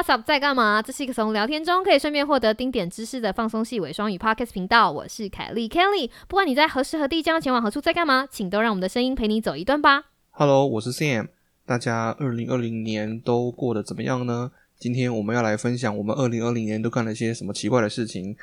[0.00, 0.80] 又 What's up 在干嘛？
[0.80, 4.90] 这是一个从聊天中可以顺便获得丁点知识的放松系伪双语 Podcast 频道。
[4.90, 10.04] 我是凯莉 Kelly，不管你在何时何地将要前往何处在干嘛，请都让我们的声音陪你走一段吧。
[10.30, 11.28] Hello，我是 Sam，
[11.66, 14.52] 大家二零二零年都过得怎么样呢？
[14.78, 18.34] 今天我们要来分享我们二零二零年都干了些什么奇怪的事情。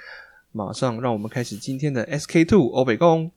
[0.52, 3.31] 马上让我们开始今天的 SK Two 欧北共。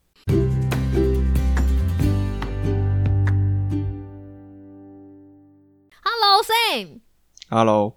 [6.03, 7.97] Hello Sam，Hello，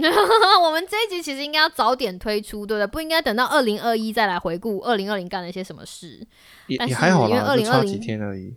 [0.62, 2.86] 我们这一集其实应该要早点推出，对不对？
[2.86, 6.26] 不应该等到二零二一再来回顾二零二零干了一些什么事。
[6.78, 8.54] 但是也也还好因为二零二零几天而已。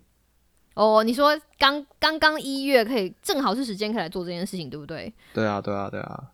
[0.75, 5.13] 哦，你说刚刚刚一月可以正好是时间可以来做这件事情，对不对？
[5.33, 6.29] 对啊，对啊，对啊。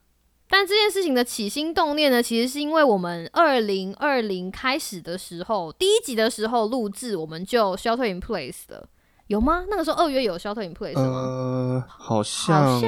[0.52, 8.88] 但这件事情的起心动念呢，其实是因为我们二零二零开始的时候，第一集的时候录制，我们就 shelter in place 了，
[9.28, 9.66] 有吗？
[9.70, 11.04] 那个时候二月有 shelter in place 吗？
[11.04, 12.80] 呃，好像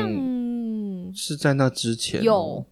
[1.13, 2.65] 是在那之前、哦、有，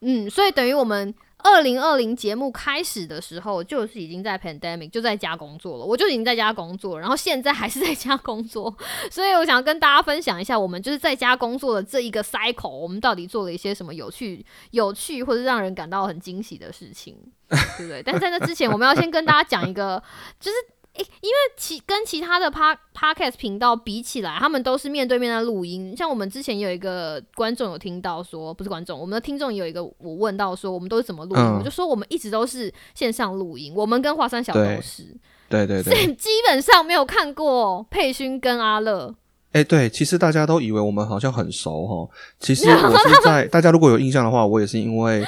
[0.00, 8.74] 嗯，所以等于我们二零二零节目开始的时候，就是已经在 pandemic 就在家工作了，我就已经在家工作，然后现在还是在家工作，
[9.10, 17.16] 所以我想跟大家分享一下，我们就是在家工作的这一个 cycle，我们到底做了一些什么有趣、有趣或者让人感到很惊喜的事情，
[17.48, 18.02] 对不对？
[18.02, 20.02] 但是在那之前，我们要先跟大家讲一个，
[20.40, 20.56] 就是。
[20.96, 25.94] 诶，因为其跟其他的 pa podcast 频道比起来，他们都是面对面的录音。
[25.96, 31.42] 像我们之前有一个观众有听到说，不是观众，我们的听众有一个我问到说，我们都是怎么录音？
[31.42, 35.04] 嗯我就说我们一直都是线上录音，我们跟华山小对都是，
[35.48, 36.14] 对对所以对。
[36.14, 39.14] 基本上没有看过佩勋跟阿乐。
[39.52, 42.08] 哎、对，其实大家都以为我们好像很熟哈，
[42.40, 45.24] 其实 我是在大家如果有印象的话，我也是因为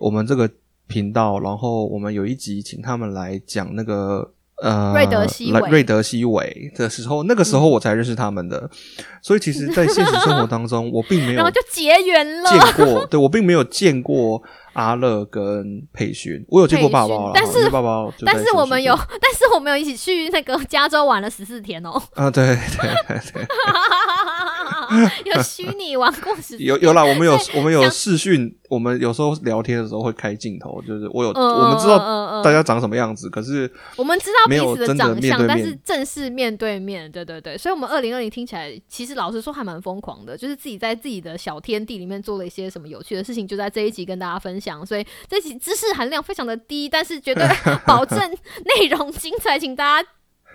[0.00, 0.50] 我们这个
[0.86, 4.33] 频道，然后我们有一集请他们来讲那个。
[4.62, 5.60] 呃，瑞德西韦。
[5.70, 8.70] 瑞德西韦的时候，那个时候我才认识他们的，
[9.20, 12.50] 所以其实，在现实生活当中，我并没有然后就结缘了。
[12.50, 14.40] 见过， 对我并没有见过
[14.74, 22.56] 阿乐跟佩勋，我有见过爸爸但是爸爸但是我们有， 但是我们有一起去那个加州玩了十四天哦，啊，对对
[23.08, 23.46] 对对，
[25.24, 44.84] 有虚拟玩过十有有啦，我们有我们有视讯，我们有时候聊天的时候会开镜头，就是我有嗯我们知道大家长什么样子，可是我们知道彼此的长相，但是正式面对面，对对对，所以我们二零二零听起来，其实老实说还蛮疯狂的，就是自己在自己的小天地里面做了一些什么有趣的事情，就在这一集跟大家分享。
[44.84, 47.46] 所以这集知识含量非常的低，但是绝对
[47.86, 50.08] 保证内容精彩，请大家。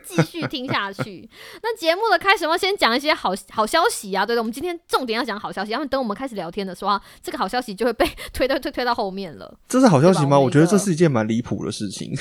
[0.10, 1.30] 继续听下去。
[1.62, 9.58] 那节目的开始，我们先讲一些好好消息啊，对的，我们今天重点要讲好消息，要么等我们开始聊天的时候啊，这个好消息就会被 推到推推到后面了。
[9.68, 10.40] 这是好消息吗？
[10.40, 12.12] 我觉得这是一件蛮离谱的事情。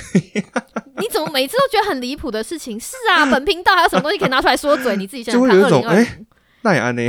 [0.99, 2.79] 你怎么每次都觉得很离谱的事情？
[2.79, 4.97] 是啊，本频道还有什么东西可以拿出来说嘴？
[4.97, 5.51] 你自己想想看。
[5.51, 6.19] 就会有一种二零哎
[6.63, 7.09] 那也安呢？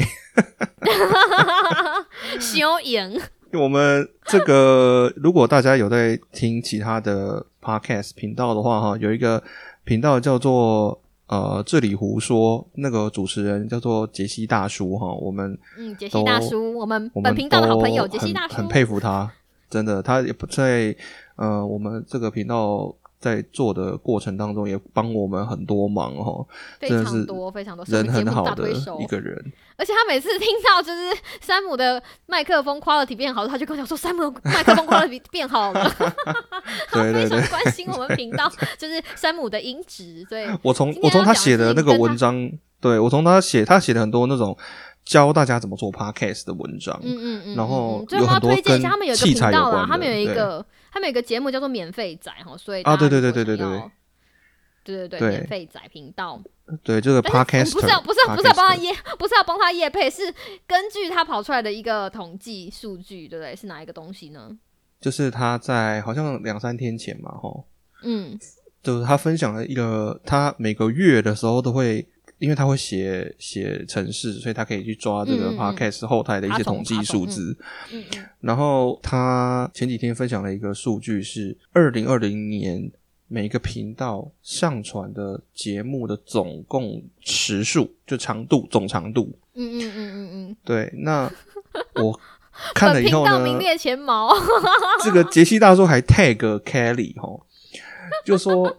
[2.40, 3.19] 修赢，
[3.53, 9.44] 我们这个如果大家有在听其他的 podcast 频道的话，哈，有一个
[9.89, 19.31] 频道叫做呃这里胡说，那个主持人叫做杰西大叔哈，我们嗯，杰西大叔，我们本频道的好朋友杰西大叔，很很佩服他，
[19.67, 20.95] 真的，他也不在
[21.38, 26.47] 呃我们这个频道在做的过程当中也帮我们很多忙哦，
[26.80, 29.06] 非真的是常多非常多，人很好的一。
[29.07, 29.52] 个人。
[29.75, 35.90] 而且他每次听到就是山姆的麦克风 quality 变好了，他就跟我讲说山姆的麦克风 quality 变好了，
[36.91, 44.58] 对对对 非常，关心我们频道就是山姆的音质，所以我从我从他写的那个文章，对我从他写他写的很多那种
[45.06, 48.09] 教大家怎么做 podcast 的文章，嗯嗯嗯，然后嗯嗯。
[48.09, 53.91] 所以我们要有很多推荐一下，跟他们有一个器频道啦，材有关的他们有一个他们有个节目叫做免费仔哈，所以啊对对对对对对对
[54.83, 56.41] 对对对免费仔频道，
[56.83, 57.35] 对这个不是
[57.88, 60.33] 要不是不是要帮他业 不是要帮他业配，是
[60.66, 63.55] 根据他跑出来的一个统计数据，对不对？
[63.55, 64.58] 是哪一个东西呢？
[64.99, 67.66] 就是他在好像两三天前嘛，吼，
[68.03, 68.40] 嗯
[68.81, 72.08] 就是他分享了一个他每个月的时候都会。
[72.40, 77.56] 因为他会写写程式，所以他可以去抓这个 podcast 后台的一些统计数字。
[78.40, 82.91] 然后他前几天分享了一个数据是二零二零年
[83.28, 89.38] 每个频道上传的节目的总共时数，就长度总长度。
[89.53, 91.30] 嗯嗯嗯嗯嗯，对，那
[91.96, 92.20] 我
[92.74, 94.34] 看了以后呢名，列前茅，
[95.03, 97.46] 这个杰西大叔还 tag Kelly 哈，
[98.29, 98.78] 就说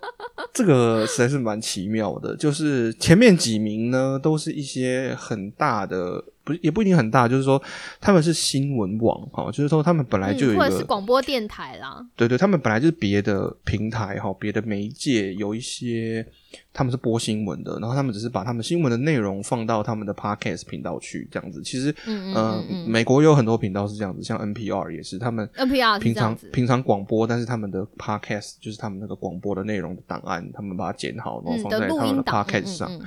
[0.52, 7.61] 这个实在是蛮奇妙的，就是前面几名呢都是一些很大的不也不一定很大，就是说
[8.00, 12.05] 他们是新闻网哈，就是说他们本来就有一嗯、或者是个广播电台啦。
[12.17, 16.26] 对对，他们本来就是别的平台哈，别的媒介有一些
[16.73, 21.62] 他们是播新闻的，然后他们只是把他们新闻的内容放到他们的 podcast 频道去这样子。
[21.62, 32.93] 其实，嗯嗯呃嗯嗯美国有很多频道是这样子，像 NPR 也是，他们 NPR 平常平常广播，但是他们的 podcast 就是他们那个广播的内容的档案，他们把它剪好，然后放在他们的，podcast 嗯上。
[32.93, 33.00] 嗯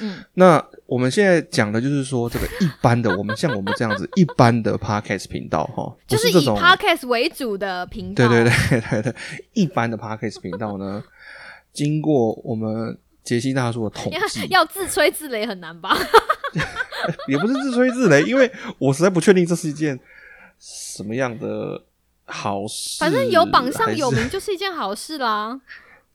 [0.00, 8.26] 嗯那我们现在讲的就是说，这个一般的，我们像我们这样子一般的 podcast 频道哈，不就是以 podcast 为主的频道。
[8.28, 9.14] 对对对对对，
[9.52, 11.02] 一般的 podcast 频道呢，
[11.72, 15.96] 经过我们杰西大叔的统计，要自吹自擂很难吧？
[17.28, 19.98] 也不是自吹自擂，因为我实在不确定这是一件
[20.58, 21.82] 什么样的
[22.24, 22.98] 好事。
[22.98, 25.60] 反正有榜上有，名就是一件好事啦，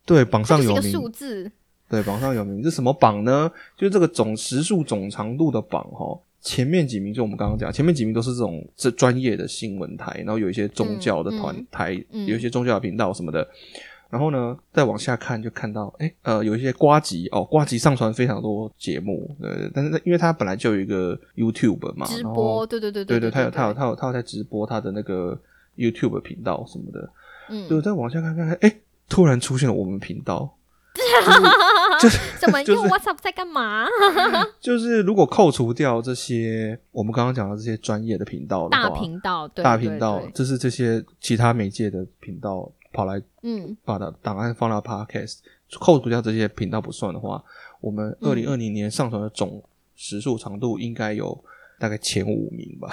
[0.05, 1.51] 对榜上有名，数字。
[1.93, 3.51] 对榜上有名是什么榜呢？
[3.77, 6.19] 就是这个总时数总长度的榜哈。
[6.41, 13.47] 前面几名就我们刚刚讲，前面几名都是这种这专业的新闻台，然后有一些宗教的团嗯台，嗯有一些宗教的频道什么的。
[14.09, 25.39] 然后呢，再往下看就看到，哎，呃，有一些瓜集哦，瓜集上传非常多节目，对，但是因为它本来就有一个 YouTube 嘛，直播，对对对对对他有对他有他有他有在直播他的那个
[25.77, 27.09] YouTube 频道什么的，
[27.49, 28.75] 嗯，对，再往下看看看，哎，
[29.09, 30.57] 突然出现了我们频道，
[31.25, 31.49] 怎 么
[32.03, 33.85] 就是 用 WhatsApp 在干嘛？
[34.59, 45.39] 就是如果扣除掉这些我们刚刚讲的这些专业的频道的话，大频道，对对大频道对，这是这些其他媒介的频道跑来嗯，把的档案放到 Podcast，
[45.79, 47.43] 扣除掉这些频道不算的话，
[47.81, 49.61] 我们二零二零年上传的总
[49.95, 51.43] 时数长度应该有
[51.79, 52.89] 大概前五名吧。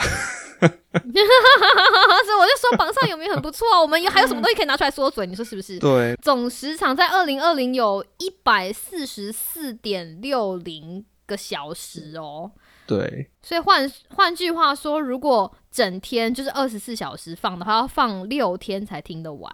[0.60, 5.26] 所以我就说榜上有名很不错啊，我们有还有什么东西可以拿出来说嘴？
[5.26, 5.78] 你说是不是？
[5.78, 12.50] 对，总时长在二零二零有一百四十四点六零个小时哦。
[12.86, 19.52] 对，所以换换句话说，如果整天就是二十四小时放的话，要放六天才听得完。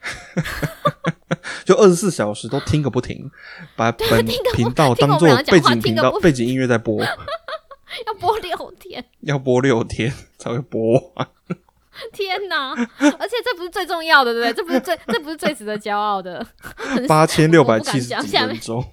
[1.64, 3.28] 就二十四小时都听个不停，
[3.74, 4.24] 把本
[4.54, 7.02] 频道当做背景频道背景音乐在播，
[8.06, 11.28] 要播六天，要播六天 才会播完。
[12.12, 12.74] 天哪！
[12.74, 14.52] 而且这不是最重要的，对不对？
[14.52, 16.46] 这不是最， 这不是最值得骄傲的。
[17.08, 18.84] 八千六百七十几分钟。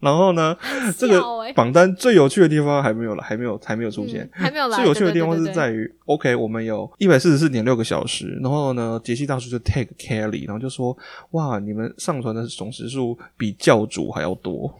[0.00, 0.56] 然后呢，
[0.96, 1.22] 这个
[1.54, 4.22] 榜单最有趣的地方还没有了，还没有，还没有出现。
[4.22, 4.76] 嗯还没有来。
[4.76, 10.96] 最有趣的地方是在于，OK，我们有一百四十四点六个小时，然后呢，杰西大叔就 take Kelly，然后就说，
[11.32, 14.72] 哇，你们上传的总时数比教主还要多。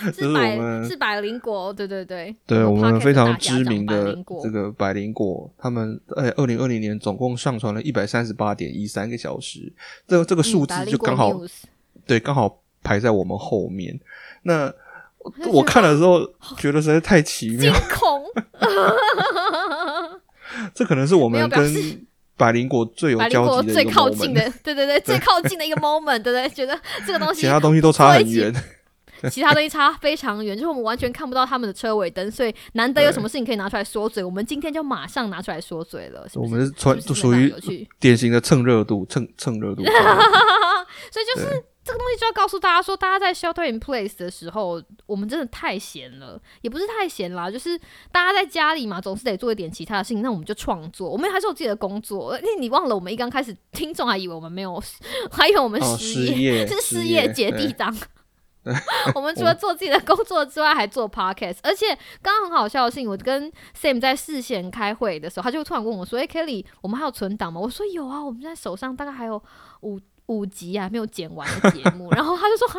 [0.16, 0.56] 这是百
[0.88, 9.72] 是百灵果，对对对，对我们非常知名的这个百灵果，他们哎，二零二零年总共上传了一百三十八点一三个小时，
[10.06, 11.38] 这这个数字就刚好、
[12.06, 13.98] 对，刚好排在我们后面。
[14.42, 14.72] 那
[15.52, 16.20] 我看了之后
[16.56, 18.24] 觉得实在太奇妙惊，恐，
[20.74, 22.06] 这可能是我们跟
[22.38, 26.48] 百灵果最有交集的最靠近的，对对对，最靠近的一个 moment，对不对？
[26.48, 28.50] 觉得这个东西其他东西都差很远。
[29.30, 36.26] 其他东西差非常远，就是我们完全看不到他们的车尾灯，所以难得有什么事情可以拿出来说嘴，我们今天就马上拿出来说嘴了。
[36.28, 39.82] 是是我们是传是不是属于典型的蹭热度，蹭蹭热度。
[41.10, 47.78] 所以就是这个东西就要告诉大家说，大家在 shelter in place 的时候，我们真的太闲了，也不是太闲啦，就是
[48.12, 52.36] 大家在家里嘛，总是得做一点其他的事情，那我们就创作，我们还是有自己的工作。
[52.38, 54.82] 因为你忘了，我们一刚开始，听众还以为我们没有，
[55.30, 57.96] 还以为我们哦，失失业是失失业姐弟档。
[59.14, 61.58] 我们除了做自己的工作之外，还做 podcast。
[61.62, 61.86] 而且
[62.22, 69.42] 刚刚很好笑的事情，我跟 Sam 在事前开会的时候，他就突然问我说：“哎、k e l l y 我们还有存档吗？”我说：“有啊，我们现在手上大概还有
[69.82, 72.78] 五五集啊，还没有剪完的节目。” 然后他就说：“哈，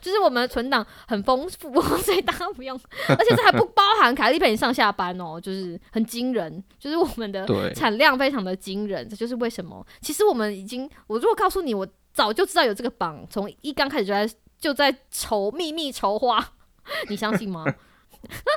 [0.00, 9.86] 就是我们的存档很丰富，所以大家不用， 而且这还不包含凯莉陪你上下班哦，就是很惊人，就是我们的产量非常的惊人，这就是为什么。
[10.00, 14.28] 其实我们已经，我如果告诉你，我早就知道有这个榜，从一刚开始就在
[14.62, 16.52] 就在筹秘密筹划，
[17.10, 17.66] 你相信吗？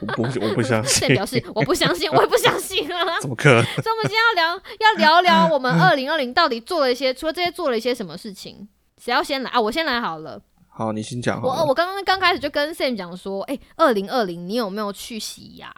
[0.02, 3.18] 我不我不相信现，表示我不相信，我也不相信啊。
[3.20, 3.64] 怎么可能？
[3.64, 8.68] 所以我们今天要聊要聊聊我们二零二零到底做了一些，除了这些做了一些什么事情？
[9.02, 9.60] 谁要先来啊？
[9.60, 10.40] 我先来好了。
[10.70, 11.42] 好，你先讲。
[11.42, 15.74] 我我刚刚刚开始就跟 Sam 讲说，哎、2二零二零你有没有去洗牙？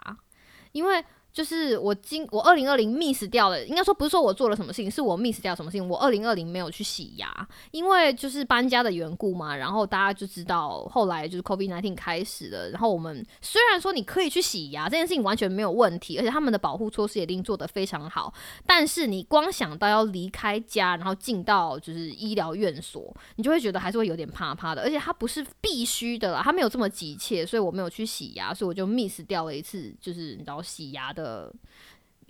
[0.72, 1.02] 因为
[1.38, 5.88] 就是我今我二零二零 miss 掉了，应该说不是说我做了什么事情，是我 miss 掉什么事情。
[5.88, 9.54] 我二零二零没有去洗牙，因为就是搬家的缘故嘛。
[9.54, 12.70] 然后大家就知道，后来就是 COVID nineteen 开始了。
[12.70, 18.34] 然后我们虽然说你可以去洗牙，这件事情完全没有问题，而且他们的保护措施一定做得非常好。
[18.66, 24.82] 但是你光想到要离开家，然后进到就是医疗院所，你就会觉得还是会有点怕怕的。
[24.82, 31.27] 而且它不是必须的啦，它没有这么急切，所以我没有去洗牙，所以我就 miss 掉了一次，就是你知道洗牙的。
[31.28, 31.52] 呃，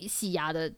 [0.08, 0.72] 洗牙的，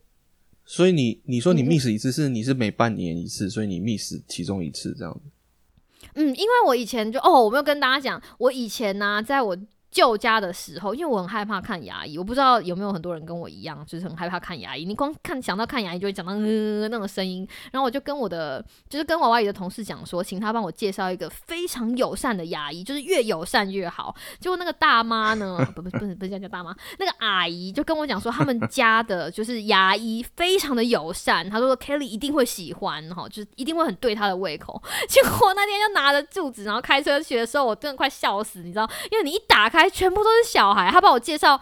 [0.65, 6.11] 所以你你说你 miss 一次是你是每半年一次，所以你 miss 其中一次这样子。
[6.15, 9.57] 嗯，因为我以前就哦，我没有跟大家讲，我以前呢，在我。
[9.91, 14.85] 旧家的时候，因为我很害怕看牙医，我不知道有没有很多人跟我一样，就是很害怕看牙医。
[14.85, 17.47] 你光看想到看牙医，就会讲到呃那种声音。
[17.73, 24.15] 然后我就跟我的，就是跟娃娃姨的同事讲说，请他帮我介绍一个非常友善的牙医，就是越友善越好。
[24.39, 34.81] 结果那个大妈呢，不不不是不是叫大妈，那个阿姨就跟我讲说，他们家的就是牙医非常的友善，他说 Kelly 一定会喜欢哈，就是一定会很对他的胃口。
[35.09, 39.80] 结果那天就拿着柱子，然后开车去的时候，我真的快笑死，你知道，因为你一打开。
[39.81, 41.59] 还全部都是小孩，他帮我介绍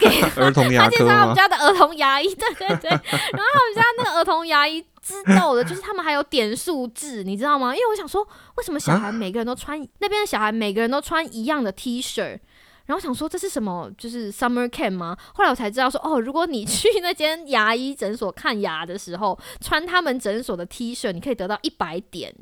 [0.00, 0.06] 给
[0.36, 2.90] 儿童牙他介绍他们家的儿童牙医，对对对。
[2.90, 7.74] 然后他们家那个儿童牙医知道的，就是他们还有点数制，你知道吗？
[7.74, 12.38] 因为我想说，为什么小孩每个人都穿那边的小孩每个人都穿一样的 T 恤？
[12.86, 13.90] 然后想说这是什么？
[13.96, 15.16] 就是 Summer Camp 吗？
[15.34, 22.34] 后来我才知道说，哦，如果你去那间牙医诊所看牙的时候，穿他们诊所的 T 恤，你可以得到一百点。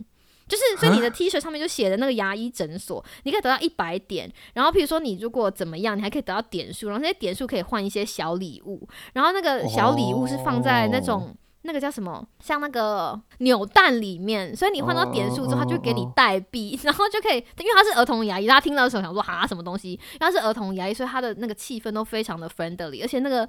[0.52, 4.30] 就是，所以你的 T 恤上面就写的那个牙医诊所，你可以得到一百点。
[4.52, 8.86] 然后，譬如说你如果怎么样，你还可以得到点数，然后那些点数可以换一些小礼物。
[9.14, 14.54] 然后那个小礼物是放在那种那个叫什么，像那个扭蛋里面。
[14.54, 19.92] 所以你换到点数之后，他就给你代币， 然后就可以，因为他是儿童牙医，大家听到的时候想说哈什么东西？
[19.92, 23.48] 因为他是儿童牙医，所以他的那个气氛都非常的 friendly，而且那个。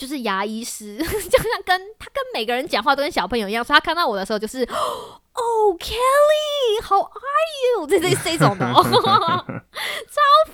[0.00, 4.66] 就是牙医师， 就像跟他跟每个人讲话都跟小朋友一样，所以他看到我的时候就是
[5.34, 7.10] ，Oh，Kelly，How are
[7.76, 7.86] you？
[7.86, 8.82] 这这这种的， 超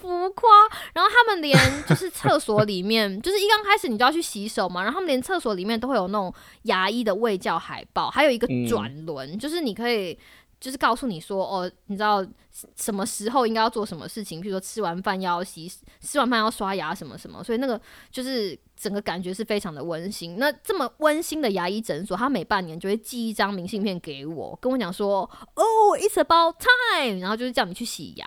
[0.00, 0.50] 浮夸。
[0.92, 10.18] 然后他们连就是厕所里面，就是一刚开始你就要去洗手嘛，然后他们连厕所里面都会有那种牙医的卫教海报，还有一个转轮，就是你可以。
[10.58, 12.26] 就是告诉你说，哦，你知道
[12.74, 17.78] 什么时候应该要做什么事情，比如说吃完饭要洗，吃完饭要刷牙什么什么，所以那个
[18.10, 20.37] 就是整个感觉是非常的温馨。
[20.38, 25.62] 那这么温馨的牙医诊所，他每半年就会寄一张明信片给我，跟我讲说，哦
[25.99, 28.26] ，it's about time，然后就是叫你去洗牙。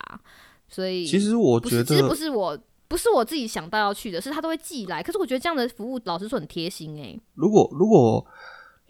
[0.67, 5.03] 所以其实我觉得，其实不是我，不是我自己想到要去的，是他都会寄来。
[5.03, 7.19] 可是我觉得这样的服务，老实说很贴心诶。
[7.35, 8.25] 如果如果。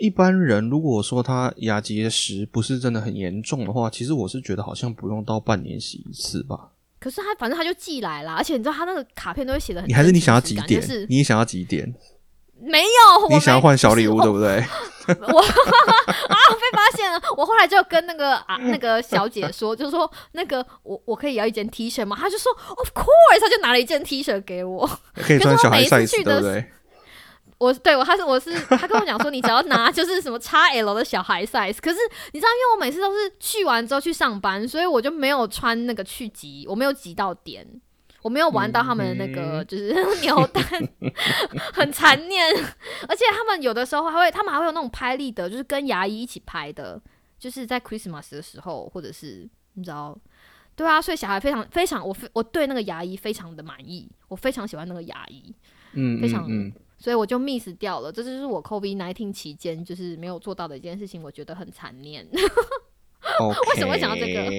[0.02, 6.72] 一般人如果说他牙结石不是真的很严重的话，其实我是觉得好像不用到半年洗一次吧。
[7.00, 9.90] 可是他反正他就寄来了，而且你知道他那个卡片都会写的很。
[9.90, 10.82] 你还是你想要几点？
[11.10, 11.94] 你想要几点？
[12.62, 14.58] 没有，你想要换小礼物对不对？
[15.08, 17.20] 我 啊被发现了！
[17.38, 22.18] 我后来就跟那个啊那个小姐说，就是说那个我我可以要一件 T 恤吗？
[22.20, 24.88] 他就说 Of course，他就拿了一件 T 恤给我。
[25.16, 26.66] 可以穿小孩 size 对不对？
[27.60, 31.98] 我对我他是我是他跟我讲说，你只要拿就是什么 XL 的小孩 size，可是
[32.32, 37.68] 你知道，因为我每次都是去完之后去上班，所以我就没有穿那个去挤，我没有挤到点，
[38.22, 40.64] 我没有玩到他们的那个就是 扭蛋，
[41.74, 42.46] 很残念。
[43.10, 47.02] 而且他们有的时候还会，他们还会有那种拍立得，就是跟牙医一起拍的，
[47.38, 50.18] 就是在 Christmas 的时候，或者是你知道，
[50.78, 55.54] 对啊，所以小孩非常非常，我我对那个牙医非常的满意，我非常喜欢那个牙医，
[55.92, 56.48] 嗯，非常。
[57.00, 62.28] 所以我就 miss 掉了，这就是我 COVID nineteen 期间就是没有做到的一件事情，我觉得很残念。
[63.70, 64.50] 为什么会想到这个？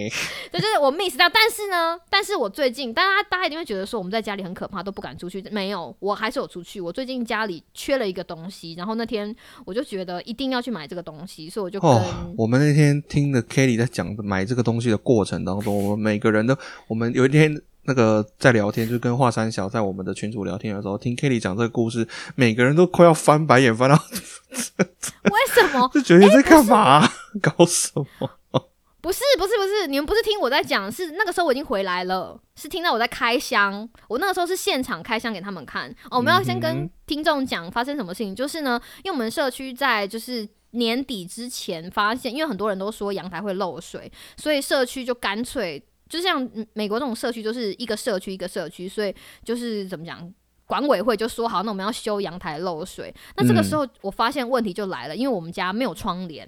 [0.52, 1.28] 这就是我 miss 掉。
[1.28, 5.42] 但是呢，但是我最近，大家大家一定会觉得说我们在家里很可怕，都不敢出去。
[5.50, 6.80] 没有，我还是有出去。
[6.80, 11.90] 我最近家里缺了一个东西，然后那天我就觉得一定要去买这个东西，所以我就跟
[12.37, 16.56] 我们那天听的 Kelly 在讲买这个东西的过程当中，我们每个人都，
[16.87, 17.61] 我们有一天。
[17.90, 22.06] 那个在聊天，就跟华山小在我们的群组聊天的时候，听 Kelly 讲这个故事，
[22.37, 23.97] 每个人都快要翻白眼翻到。
[23.97, 25.90] 为什么？
[25.92, 27.04] 就觉得你在干嘛？
[27.42, 28.30] 搞什么？
[29.00, 33.88] 不是不是不是，你们不是听我在讲，是那个时候我已经回来了，是听到我在开箱。
[34.06, 35.90] 我那个时候是现场开箱给他们看。
[36.11, 45.82] 哦，我们要先跟听众讲发生什么事情，就是呢，因为我们社区在就是年底之前发现，因为很多人都说阳台会漏水，所以社区就干脆。
[46.11, 50.31] 就像美国这种社区，就是一个社区一个社区，所以就是怎么讲，
[50.67, 53.14] 管委会就说好，那我们要修阳台漏水。
[53.37, 56.47] 那这个时候我发现问题就来了，因为我们家没有窗帘，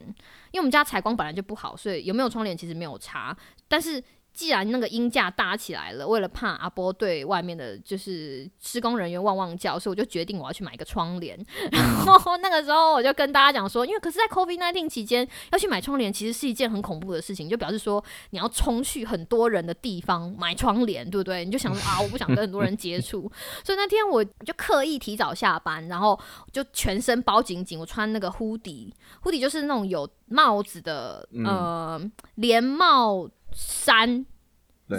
[0.50, 3.34] 因为我们家采光本来就不好，所以有没有窗帘其实没有差。
[3.68, 11.38] 但是既然那个音架搭起来了，为了怕阿波对外面的就是施工人员汪汪叫，所以我就决定我要去买一个窗帘。
[11.70, 21.44] 然后那个时候我就跟大家讲说，因为可是在 COVID nineteen 期间要去买窗帘，其实是一件很恐怖的事情，就表示说你要冲去很多人的地方买窗帘，对不对？
[21.44, 23.30] 你就想说啊，我不想跟很多人接触，
[23.62, 26.18] 所以那天我就刻意提早下班，然后
[26.50, 32.00] 就全身包紧紧，我穿那个 hoodie，hoodie 就是那种有帽子的呃
[32.36, 33.28] 连帽。
[33.54, 34.24] 衫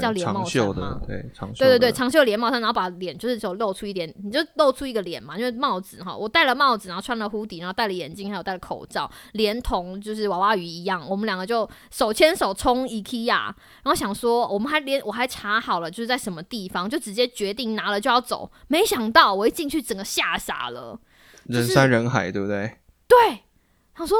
[0.01, 1.00] 叫连帽衫吗？
[1.05, 21.00] 对，长对对对，长袖连帽衫，然后把脸就是就露出一点，你就露出一个脸嘛，因为帽子哈，我戴了帽子，然后穿了护底，然后戴了眼镜，还有戴了口罩，连同就是娃娃鱼一样，我们两个就手牵手冲 IKEA，然后想说我们还连我还查好了就是在什么地方，就直接决定拿了就要走，没想到我一进去整个吓傻了，
[21.45, 22.77] 人山人海，对不对？
[23.07, 23.43] 对。
[23.95, 24.17] 他说：“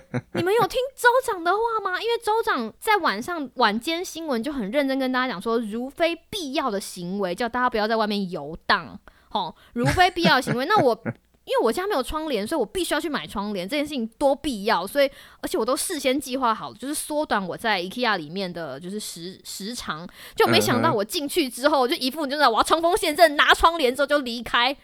[0.34, 1.98] 你们有听州长的话吗？
[2.00, 8.98] 因为州长在晚上晚间新闻就很认真跟大家讲说，如非必要的行为，叫大家不要在外面游荡。
[9.30, 10.92] 哦，如非必要的行为，那我
[11.44, 13.66] 因为我家没有窗帘，所以我必须要去买窗帘。
[13.66, 20.06] 这件事情多必要，所以而且我都事先计划好，就是缩短我在 IKEA 里面的就是时时长。
[20.36, 24.76] 就没想到我进去之后，就一副就是我要冲锋陷阵拿窗帘之后就离开，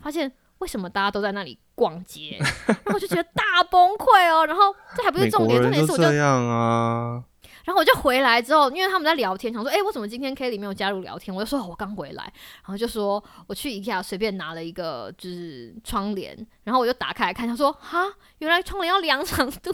[0.00, 2.38] 发现。”为什么大家都在那里逛街？
[2.66, 4.46] 然后我就觉得大崩溃哦。
[4.46, 7.22] 然后这还不是重点，重点是我就这样啊。
[7.62, 12.24] 然后我就回来之后，因为他们在聊天，想说：“哎，为什么今天 K 里没有加入聊天？”我就说：“我刚回来。”
[12.64, 18.06] 然后就说：“我去 IKEA 随便拿了一个就是窗帘。”然后我就打开来看，他说：“哈，
[18.38, 19.72] 原来窗帘要量长度。”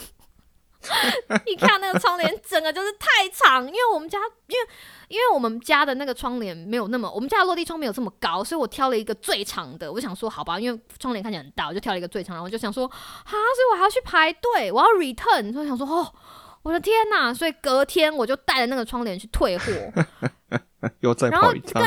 [1.47, 4.69] 一看那个窗帘，整个就是太长，因为我们家，因为
[5.09, 9.93] 因为我们家的那个窗帘没有那么，我们家的落地窗没有这么高，所以我挑了一个最长的。
[9.93, 12.35] 我想说，好吧，因为窗帘看起来很大，我就挑了一个最长。
[12.35, 15.53] 然后我就想说，啊，所以我还要去排队，我要 return。
[15.53, 16.13] 所以想说，哦，
[16.63, 17.33] 我的天哪！
[17.33, 19.73] 所以隔天我就带着那个窗帘去退货，
[21.01, 21.83] 又再跑一趟。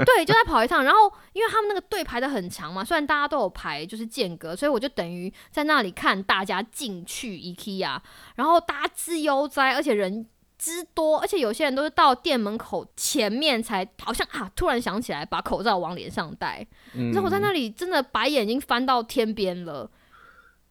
[0.04, 7.98] 对，就在跑一趟，然后因为他们那个队排的很长嘛，虽然大家都有排，就是间隔，所以我就等于在那里看大家进去 IKEA，
[8.36, 10.26] 然后大家之悠哉，而且人
[10.58, 19.90] 之多，而且有些人都是到店门口前面才，好像啊，突然想起来把口罩往脸上戴，然后我在那里真的白眼睛翻到天边了。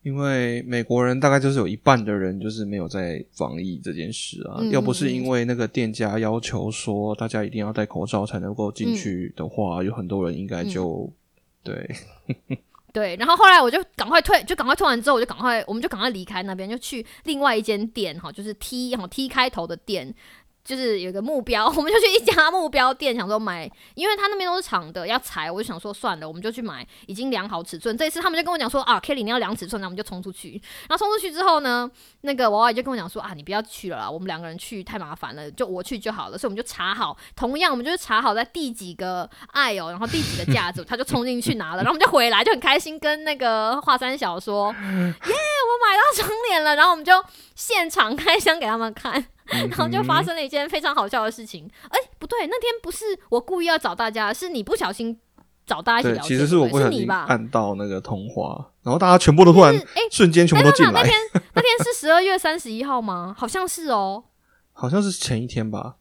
[0.02, 11.12] 因为美国人大概就是有一半的人就是没有在防疫这件事啊，要不是因为那个店家要求说大家一定要戴口罩才能够进去的话，有很多人应该就
[11.64, 11.90] 对
[12.94, 13.16] 对。
[13.18, 20.14] 然后后来我就赶快退，就赶快退完之后，我就赶快，我们就赶快离开那边，就去另外一间店哈，就是 T 哈 T 开头的店。
[20.70, 27.98] 就是有个目标， 我们就去一家目标店，想说买，因为他那边都是长的，要裁，我就想说算了，我们就去买，已经量好尺寸。
[27.98, 30.62] 这一次他们就跟我讲说啊，Kelly 你要量尺寸，那我们就冲出去。
[30.88, 31.90] 然后冲出去之后呢，
[32.22, 36.38] 那个娃娃就跟我讲说啊，你不要去了，啦，我们两个人去太麻烦了，就我去就好了。
[36.38, 47.12] 所以我们就查好，同样我们就是查好在第几个爱哦，然后第几个架子，他就冲进去拿了，然后我们就回来就很开心，跟那个华山小说，耶，我买到窗帘了，然后我们就
[47.56, 49.26] 现场开箱给他们看。
[49.52, 51.70] 然后就发生了一件非常好笑的事情。
[51.90, 55.20] 哎，不对，那天不是我故意要找大家，是你不小心
[55.66, 56.28] 找大家一起聊天。
[56.28, 60.92] 其实是我不小心按到那个通话，然后大家全部都突然哎，瞬间全部都进来。
[60.92, 61.14] 那天
[61.54, 63.36] 那天是十二月三十一号吗？
[63.38, 64.24] 好像是哦，
[64.74, 65.96] 好像是前一天吧，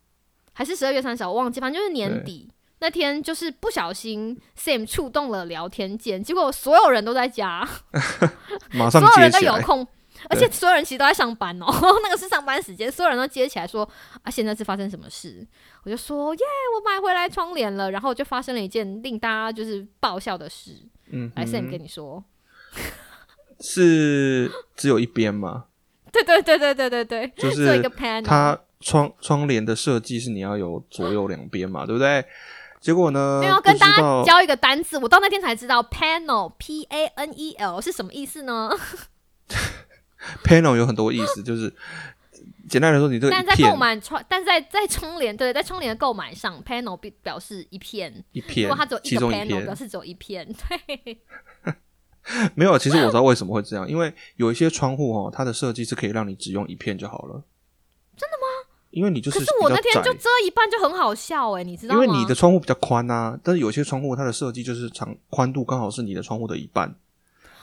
[0.52, 1.24] 还是十二月三十？
[1.24, 7.68] 我忘记，反正就是年底那天，就是不小心 Sam 触动了聊天键，结果所有人都在家，
[8.72, 9.86] 马上所有人都有空。
[10.28, 11.66] 而且所有人其实都在上班哦，
[12.02, 13.88] 那个是上班时间，所有人都接起来说
[14.22, 15.46] 啊，现在是发生什么事？
[15.84, 16.40] 我就说耶，
[16.76, 20.72] 我买回来窗帘了，然后就发生了一件令大家就是爆笑的事。
[21.10, 22.22] 嗯，来 Sam 跟你说，
[23.60, 25.64] 是只有一边吗？
[26.12, 28.24] 对对对对对对对，就是一个 panel。
[28.24, 32.24] 它窗窗帘的设计是你要有左右两边嘛，对不对？
[32.80, 33.40] 结果呢？
[33.40, 38.70] 没有跟大家教一个单字，我到那天才知道 panel P A N E L 是什么意思呢
[40.44, 41.72] Panel 有很多意思，就是
[42.68, 51.18] 简单来说，你这但在购买窗，但是在在窗帘，对，在窗帘的购买上，Panel 表表示一片一片，如果它只有一个 Panel，表示只有一片，对。
[52.54, 57.42] 没有，其实我知道为什么会这样，因为有一些窗户哦，它的设计是可以让你只用一片就好了。
[58.18, 58.68] 真的吗？
[58.90, 62.04] 因为你就是，可是我那天就遮一半就很好笑哎，你知道吗？
[62.04, 66.94] 因为你的窗户比较宽啊，但是有些窗户它的设计就是长宽度刚好是你的窗户的一半。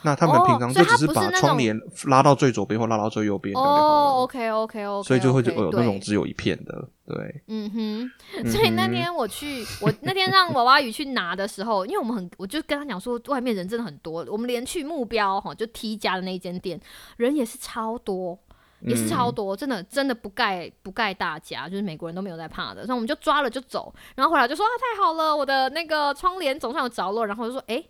[0.06, 8.12] 那他们平常就只是把窗帘拉到最左边或拉到最右边哦，OK OK OK，所以就会有那种只有一片的，对，嗯哼。
[8.50, 16.80] 所以那天我去，我那天让娃娃鱼去拿的时候，因为我们很，我就跟他讲说，外面人真的很多，我们连去目标哈，就 T 家的那一间店，
[17.18, 18.40] 人也是超多。
[18.82, 27.84] 也是超多，真的真的不盖不盖大家，就是美国人都没有在怕的，所以我们就抓了就走，然后回来就说啊太好了，我的那个窗帘总算有着落，然后就说哎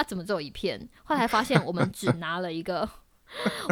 [0.00, 0.80] 啊怎么只有一片？
[1.04, 2.88] 后来发现我们只拿了一个。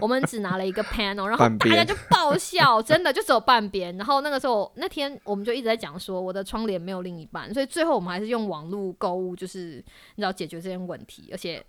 [0.01, 3.97] 我们只拿了一个 panel，然后大家就爆笑，真的就只有半边。
[3.97, 11.29] 然后那个时候那天我们就一直在讲说我的窗帘没有另一半，所以最后我们还是用网络购物，就是你知道解决这些问题。
[11.33, 11.61] 而且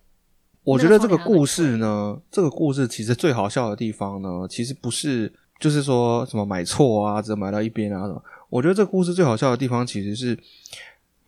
[0.63, 8.23] 我觉得这个故事呢，这个故事其实最好笑的地方呢，其实不是就是说什么买错啊，只买到一边啊什么。
[8.51, 10.37] 我觉得这个故事最好笑的地方其实是。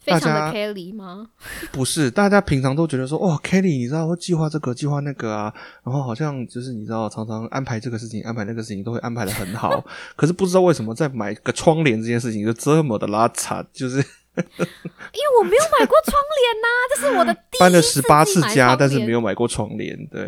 [0.02, 1.30] 非常的 Kelly 吗？
[1.72, 9.84] 不是，大家平常都觉得说，哇，Kelly，你知道会计划这个，计划那个啊，然后好像就是你知道，常常安排这个事情，安排那个事情，都会安排的很好。
[10.18, 19.96] 可是不知道为什么，在买个窗帘这件事情就这么的拉碴，就是因为我没有买过窗帘呐，这是我的搬了十八次家，但是没有买过窗帘。
[20.08, 20.24] 对，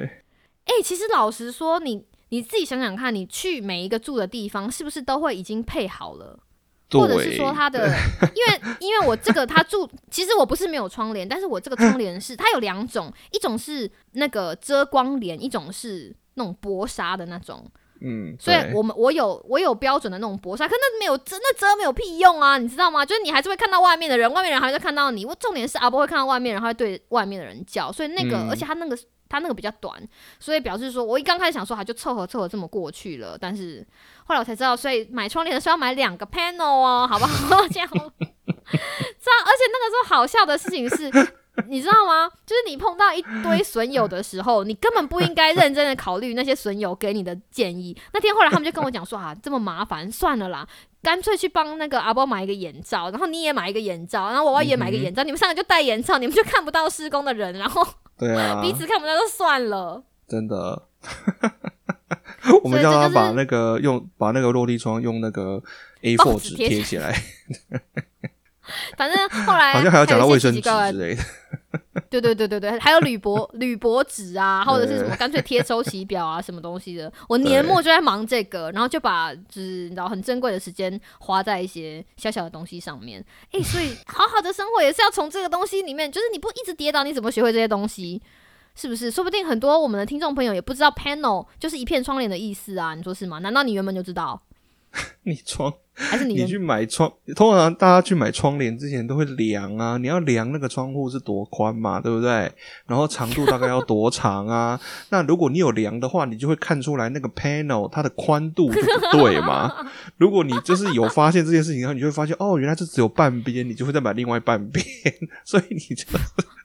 [0.66, 6.38] 哎，其实老实说，你你自己想想看，你去每一个住的地方，是不是都会已经配好了？
[6.92, 7.88] 或者是说他的，
[8.36, 17.66] 因为因为我这个他住，其实我不是没有窗帘，但是我这个窗帘是它有两种，一种是那个遮光帘，一种是那种薄纱的那种。
[18.06, 23.06] 嗯，所以我们我有我有标准的那种薄纱，可那没有遮，那遮没有屁用啊，你知道吗？
[23.06, 25.26] 就是你还是会看到外面的人，外面人还会看到你。
[25.26, 28.98] 我重点是阿波会看到外面人，会对外面的人叫，所以那个，而且他那个。
[29.34, 30.00] 他那个比较短，
[30.40, 33.36] 所以表示说，我一刚开始想说，他就凑合凑合这么过去了。
[33.36, 33.84] 但是
[34.26, 37.68] 后来我才知道，所以买窗帘的时候要买两个 panel 哦，好不好？
[37.68, 38.10] 这样，这样。
[38.14, 41.10] 而且那个时候好笑的事情是，
[41.70, 42.28] 你知道吗？
[42.46, 47.96] 就是你碰到一堆损友的时候，你根本不应该认真的考虑那些损友给你的建议。
[48.14, 50.68] 那天后来他们就跟我讲说啊，这么麻烦，算了啦，
[51.02, 57.86] 干脆去帮那个阿波买一个眼罩，然后你也买一个眼罩，然后我也买一个眼罩，你们三个就戴眼罩，你们就看不到施工的人，然后。
[58.16, 60.04] 对啊， 彼此看不到就算了。
[60.28, 60.88] 真的，
[62.64, 65.62] 我们叫他把那个用把那个落地窗用那个
[66.02, 67.12] A4 纸贴起来。
[68.98, 71.24] 反正后来好像还要讲到卫生纸之类的。
[72.10, 77.12] 对对对对对，还有铝箔 铝箔纸啊，或者是什么 干脆贴周期表啊，什么东西的。
[77.28, 83.24] 我年末就在忙这个，然后就把就是你知道很珍贵的时间花在一些小小的东西上面。
[83.52, 88.22] 哎，所以好好的生活也是要从这个东西里面，就是你不一直跌倒，你怎么学会这些东西？
[88.76, 89.12] 是不是？
[89.12, 92.96] 说不定很多我们的听众朋友也不知道 panel 就是一片窗帘的意思啊？
[92.96, 93.40] 你说是吗？
[93.40, 94.42] 难道你原本就知道？
[95.24, 97.12] 你窗还是你去买窗？
[97.36, 102.52] 通常大家去买窗帘之前都会量啊，你要量那个窗户是多宽嘛，对不对？
[102.88, 104.80] 然后长度大概要多长啊？
[105.10, 109.72] 那如果你有量的话，你就会看出来那个 panel 它的宽度就不对嘛。
[110.18, 114.84] 如果你就是有发现这件事情，然后你就会发现哦，原来这只有半边，你就会再买另外半边。
[115.46, 116.06] 所以你就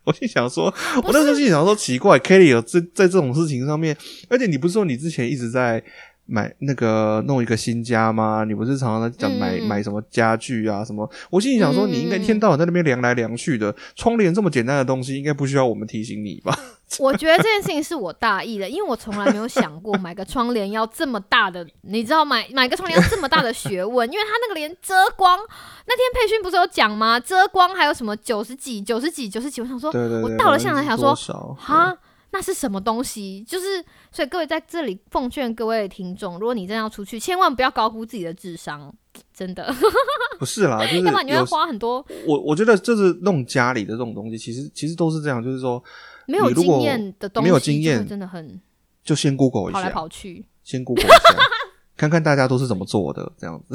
[0.05, 0.73] 我就想说，
[1.05, 3.95] 我那时候心想说奇怪，Kelly 有在在这种事情上面，
[4.31, 5.85] 而且你不是说你之前一直在。
[6.31, 8.45] 买那个弄一个新家吗？
[8.45, 11.11] 你不是常常在讲买买什么家具啊什么？
[11.31, 13.75] 我心里想说，你应该一天到晚在那边量来量去的。
[13.97, 16.55] 窗帘这么简单的东西，应该不需要我们提醒你吧？
[17.01, 25.39] 我觉得这件事情是我大意的，因为我从来没有想过买个窗帘要这么大的，你知道买买个窗帘要这么大的学问，因为它那个连遮光，
[25.87, 27.19] 那天培训不是有讲吗？
[27.19, 29.61] 遮光还有什么九十几、九十几、九十几？
[29.63, 29.91] 我想说，
[30.23, 31.15] 我到了现场想说，
[31.57, 31.97] 哈。
[32.31, 33.43] 那是什么东西？
[33.49, 38.95] 就是，所以各位在这里奉劝各位听众，如果你真要出去，千万不要高估自己的智商，
[39.33, 39.75] 真的。
[40.39, 42.05] 不是啦，就是要不然你会花很多。
[42.27, 45.83] 我我觉得就是弄家里的这种东西，其实其实都是这样，就是说
[46.27, 48.61] 没有经验的东西，没有经验真的很，
[49.03, 51.37] 就先 Google 一下，跑来跑去，先 Google 一下，
[51.97, 53.75] 看看大家都是怎么做的，这样子。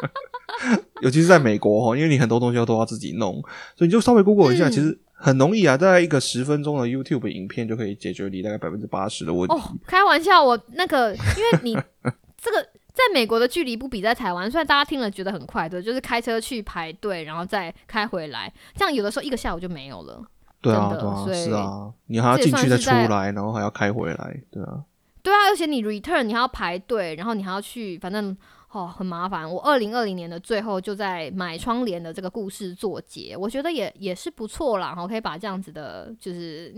[1.02, 3.34] 尤其是在美国哈，因为你很多东西都要自己弄，
[3.76, 4.98] 所以你就稍微 Google 一下，其实。
[5.20, 9.54] 很容易啊，大概一个十分钟的 YouTube 影片就可以解决你大概百分之八十的问题。
[9.54, 11.74] 哦，开玩笑，我那个，因为你
[12.40, 12.62] 这个
[12.94, 20.22] 在美国的距离不比在台湾，虽然大家听了觉得很快，对，就是开车去排队，然后再开回来，这样有的时候一个下午就没有了。
[20.60, 24.84] 对啊，对啊，是啊，你还要进去再出来，然后还要开回来，对啊。
[25.20, 28.36] 对啊，而且你 return 你还要排队，然后你还要去，反正。
[28.70, 29.50] 哦，很麻烦。
[29.50, 34.94] 我二零二零年的最后就在买窗帘的这个故事做结，我觉得也也是不错啦。
[34.98, 36.74] 我可以把这样子的，就是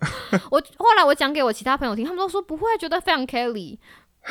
[0.50, 3.76] 我后来我讲给我其他朋友听，他们都说不会，觉得非常 Kelly，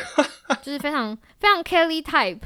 [0.63, 2.39] 就是非常非常 Kelly type。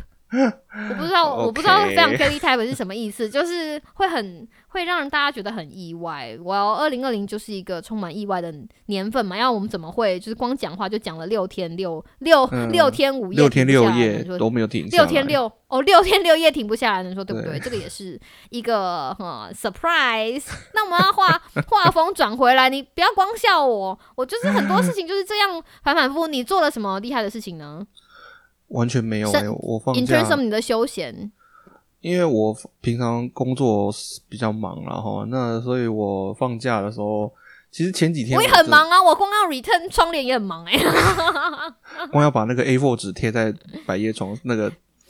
[0.90, 6.36] 我不知道，我不知道非常 Kelly type 是什么意思，就是会很会让大家觉得很意外。
[6.44, 8.54] 我要二零二零就是一个充满意外的
[8.88, 17.52] 年份嘛，要我们怎么会就是光讲话就讲了六天六六、嗯六天五夜，六天六夜都没有停六天六哦，六天六夜停不下来，你说对不对？
[17.52, 20.46] 对这个也是一个呃 surprise。
[20.74, 26.28] 那我们要画画风转回来，你不要光笑我，我就是很多事情就是这样反反复复。
[26.28, 27.86] 你做了什么厉害的事情呢
[28.70, 29.30] 完全没有
[29.62, 31.32] 我放 in terms of 你的休闲，
[32.04, 33.90] 因为我平常工作
[34.28, 37.32] 比较忙然后那所以我放假的时候，
[37.72, 40.92] 其实前几天我也很忙啊，我光要 return 窗帘也很忙哎、真，
[42.12, 43.54] 光要把那个 A4 纸贴在
[43.86, 44.70] 百叶窗那个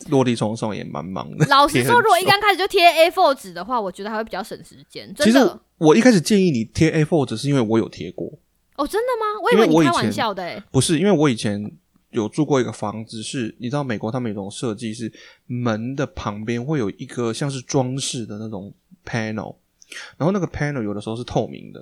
[0.09, 1.45] 落地窗上也蛮忙的。
[1.47, 5.11] 老实说，如果一久刚开始就贴 A4 纸的话，我觉得还会比较省时间。
[5.17, 8.31] 其实真的我一开始建议你贴 A4 纸，是因为我有贴过，
[8.77, 9.41] 哦，真的吗？
[9.41, 11.71] 我以因为为你开玩笑的哎、不是因为我以前
[12.13, 15.11] 有住过一个房子是，你知道美国他们有一种设计是
[15.47, 18.73] 门的旁边会有一个像是装饰的那种
[19.05, 19.55] panel，
[20.17, 21.81] 然后那个 panel 有的时候是透明的，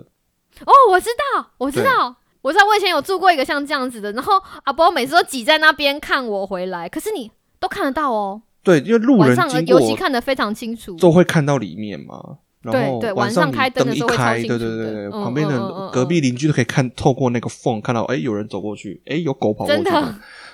[0.65, 10.95] 哦，我知道，我知道，我知道，我以前有住过一个像这样子的，然后阿波每次都挤在那边看我回来，可是你都看得到哦，对，因为路人经过尤其看得非常清楚。
[10.97, 12.37] 都会看到里面嘛。
[12.61, 19.83] 然后晚晚上你开灯一开，对对对对，嗯旁边的隔壁邻居都可以看透过那个缝看到，哎，有人走过去，哎，有狗跑过去。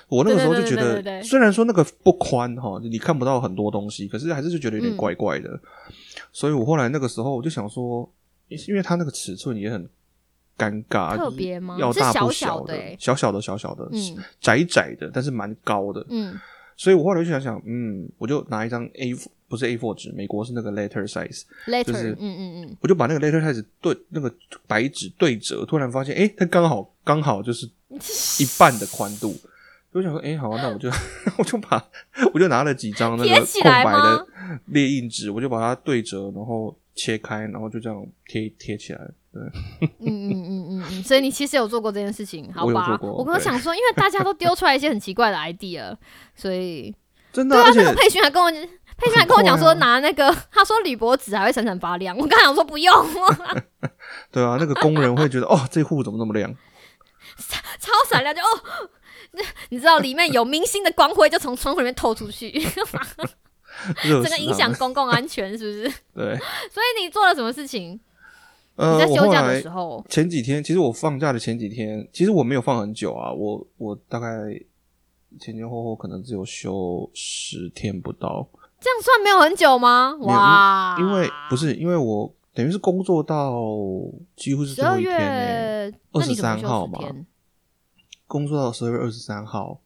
[0.08, 5.60] 我那个时候就对觉得，虽然说那个不宽哈，你看不到很多东西，可是还是就觉得有点嗯怪怪的。
[6.32, 8.10] 所以我后来那个时候我就想说，
[8.48, 9.86] 因为它那个尺寸也很
[10.56, 16.02] 尴尬，特别吗是要大不小小的小小的小小的，嗯窄窄的，但是蛮高的。
[16.08, 16.34] 嗯，
[16.78, 19.12] 所以我后来就想想，嗯，我就拿一张 A
[19.48, 24.32] 不是 A4 纸，美国是那个 letter size，later，就是嗯嗯嗯，我就把那个 letter size 对那个
[24.66, 27.68] 白纸对折，突然发现，诶，它刚好刚好就是
[28.40, 29.34] 一半的宽度。
[29.92, 30.88] 我想说，诶，好、啊，那我就
[31.38, 31.82] 我就把
[32.32, 34.26] 我就拿了几张那个空白的
[34.66, 39.00] 列印纸，我就把它对折，然后切开，然后就这样贴贴起来。
[39.32, 39.42] 对，
[40.00, 45.96] 嗯嗯嗯嗯嗯，所以你其实有做过这件事情，好吧我刚刚想说，因为大家都丢出来一些很奇怪的 idea，
[46.34, 46.92] 所以
[47.32, 48.50] 真的啊、而且那个佩勋还跟我，
[48.98, 52.16] 佩勋还跟我讲说拿那个，他说铝箔纸还会闪闪发亮。
[52.16, 52.92] 我刚想说不用，
[54.32, 56.52] 对啊，那个工人会觉得，哦，这户怎么那么亮？
[57.78, 58.90] 超闪亮，就哦，
[59.32, 62.50] 那你知道里面有明星的光辉就从窗户里面透出去，
[64.04, 64.52] 热这个影。
[64.54, 65.82] 响公共安全，是不是？
[66.14, 66.36] 对，
[66.70, 67.98] 所以你做了什么事情？
[68.76, 74.28] 呃，你在休假的时候，前几天，其实我放假的前几天，其实我没有放很久啊，我我大概
[75.40, 78.48] 前前后后可能只有休十天不到，
[78.80, 80.16] 这样算没有很久吗？
[80.20, 83.60] 哇，因为不是因为我等于是工作到
[84.36, 86.98] 几乎是十二最后一天呢、月，那你怎么23休号嘛？
[88.28, 89.80] 工作到十二月二十三号，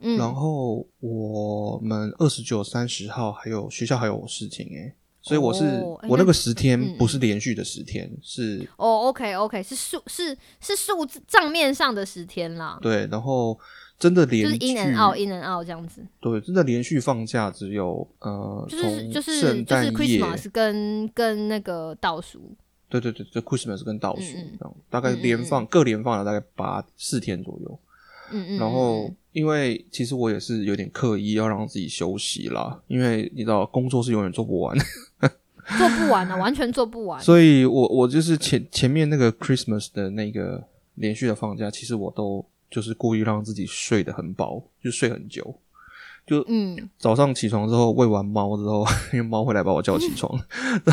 [0.00, 5.64] 嗯，然后我们二十九、三十号还有学校还有事情哎、所以我是、
[6.08, 6.98] 我那个十天嗯。
[6.98, 13.58] 不是连续的十天，是哦，OK OK，是数是是数字账面上的十天啦，对，然后
[13.98, 22.54] 真的连就是 in 续 and out in and out 这样子，对，真的连续放假只有呃，就是从就是圣就是，Christmas 跟跟那个倒数，
[22.88, 24.56] 对对对，就 Christmas 跟倒数嗯嗯。
[24.58, 27.78] 这样，大概连放各连放了大概八四天左右。
[28.34, 29.16] 嗯嗯，然后嗯。
[29.34, 34.78] 因为其实我也是有点刻意要让自己休息啦，因为你知道工作是永远做不完，
[35.22, 35.30] 嗯
[35.76, 40.62] 做不完啊，完全做不完，所以我我就是前前面那个 Christmas 的那个
[40.94, 45.58] 连续的放假，其实我都就是故意让自己睡得很饱，就睡很久。
[46.24, 50.32] 就嗯，早上起床之后喂完猫之后， 因为猫会来把我叫起床，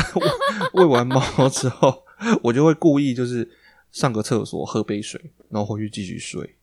[0.74, 2.02] 喂完猫之后，
[2.42, 3.48] 我就会故意就是
[3.92, 6.56] 上个厕所喝杯水，然后回去继续睡。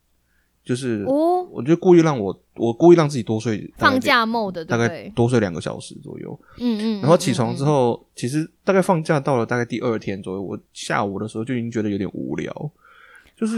[0.64, 5.10] 就是哦，我就故意让我，我故意让自己多睡放假 mode 对大概？
[5.16, 6.40] 多睡两个小时左右。
[6.60, 12.54] 嗯嗯，然后起床之后，后，其实大概放假到了大概第二天左右，我下午的时候就已经觉得有点无聊，
[13.36, 13.58] 就是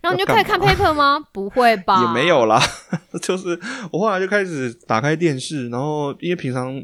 [0.00, 1.18] 然后你就开始看 paper 吗？
[1.32, 2.04] 不会吧？
[2.06, 2.60] 也没有啦，
[3.22, 3.58] 就是
[3.90, 6.80] 我后来就开始打开电视，然后因为平常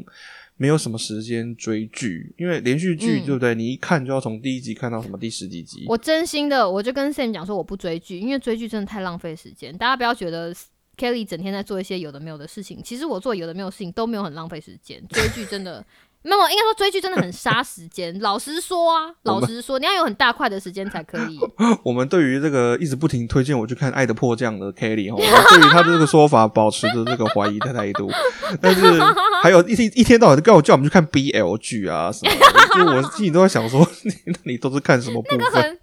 [0.61, 3.55] 没有什么时间追剧，因为连续剧、嗯对不对？
[3.55, 5.85] 你一看就要从第一集看到什么第十几集。
[5.87, 9.75] 我真心的，我就跟 Sam 讲说，我不追剧，因为追剧真的太浪费时间。
[9.75, 10.53] 大家不要觉得
[10.95, 15.03] Kelly 整天在做一些有的没有的事情，其实我做有的没有的事情都没有很浪费时间。
[15.07, 15.83] 追剧真的
[16.23, 18.17] 没有，应该说追剧真的很杀时间。
[18.21, 21.39] 老实说啊，老实说，你要有很大块的时间才可以。
[21.83, 28.09] 我们对于这个一直不停推荐我去看《爱的迫降》的 Kelly 哈，我们对于他的这个说法保持着这个怀疑的态度。
[28.61, 28.99] 但是
[29.41, 32.39] 还有一天一天到晚就叫我叫我们去看 BL 剧啊什么的，
[32.75, 35.39] 就我自己都在想说，你你都是看什么部分？
[35.39, 35.79] 那个很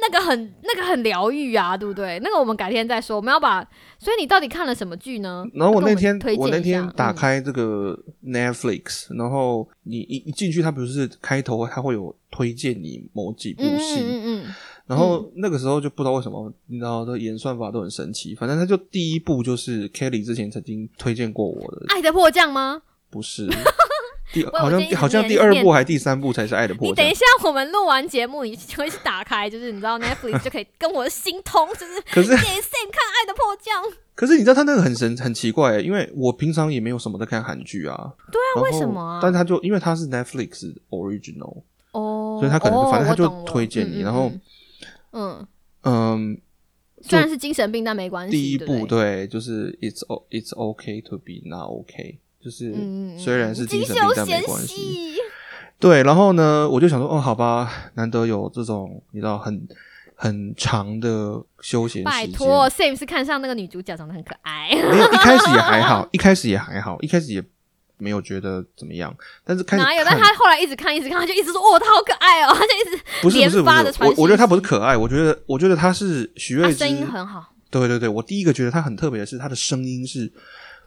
[0.00, 2.18] 那个很那个很疗愈啊，对不对？
[2.22, 3.16] 那个我们改天再说。
[3.16, 3.60] 我们要把，
[3.98, 5.44] 所以你到底看了什么剧呢？
[5.54, 14.54] 然后我那天我那天打嗯开这个 Netflix，、然后你一一进去，它不是开头它会有推荐你某几部嗯戏，嗯嗯嗯
[14.86, 18.34] 然后那个时候就不知道为什么，你知道，这演算法都很神奇。
[18.34, 22.82] 反正他就第一部就是 Kelly 之前曾经推荐过我的，爱的迫降吗？
[23.10, 23.46] 不是
[24.34, 27.14] 第我好像好像第二部还第三部才是爱的迫降你等一。
[27.14, 33.82] 下，我们录完节目，你就会去打开，就是你知道 Netflix 就可以跟我的心通，就是可是给 Sam 看《爱的迫降》。
[34.14, 38.12] 可是你知道他那个很神很奇怪，因为我平常也没有什么在看韩剧啊。
[38.30, 44.32] 对啊为什么啊但他就因为他是 Netflix original，哦，所以他可能哦反正他就推荐你嗯嗯然后
[45.12, 45.46] 嗯，
[45.82, 46.40] 嗯嗯，
[47.02, 48.32] 虽然是精神病，但没关系。
[48.32, 52.74] 第一部对对，对，就是 It's o It's okay to be not okay，就是
[53.18, 55.16] 虽然是精金神但没关系。
[55.80, 59.66] 对，然后呢，我就想说，哦，好吧，难得有这种你知道很
[60.14, 62.04] 很长的休闲。
[62.04, 67.42] 拜托，Sam 是看上那个女主角长得很可爱，没有，一开始也还好，一开始也还好，一开始也
[67.98, 70.04] 没有觉得怎么样，但是开始哪有？
[70.04, 80.32] 但他后来一直看，一直看，他就一直说，哦，她好可爱哦，他就一直 不是不是不连发的我我觉得他不是可爱，我觉得我觉得她是许瑞声，音很好，对对对，我第一个觉得她很特别的是她的声音是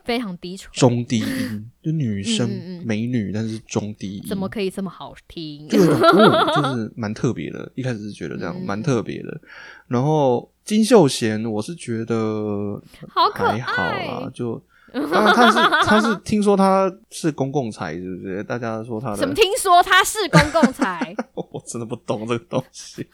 [0.08, 5.67] 非常低沉，中低音， 就女生、嗯嗯嗯美女，但是是中低音，怎么可以这么好听？
[5.70, 7.70] 就是蛮特别的。
[7.76, 9.41] 一开始是觉得这样嗯蛮特别的，
[9.88, 18.41] 然后金秀贤，我是觉得好可还好爱啦，就当然他是 他是听说他是公共财，是不是？
[18.46, 21.13] 大家说他的怎么，听说他是公共财？
[21.36, 23.06] 我真的不懂这个东西。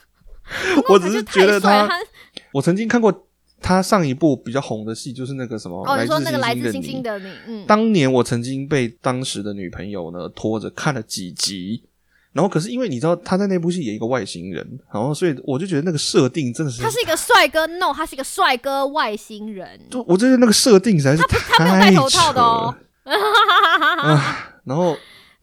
[0.89, 1.95] 我只是觉得他，他
[2.51, 3.27] 我曾经看过
[3.63, 7.31] 他上一部比较红的戏，就是那个什么哦，你说那个来自星星的你。
[7.47, 11.81] 嗯，当年我曾经被当时的女朋友呢拖着看了几集，
[12.33, 24.49] 然后可是因为你知道他在那部戏演一个外星人，然后所以我就觉得那个设定真的是，他是一个帅哥，no，他是一个帅哥外星人，就我觉得那个设定实在是他他没有戴头套的哦啊。
[24.65, 24.95] 然后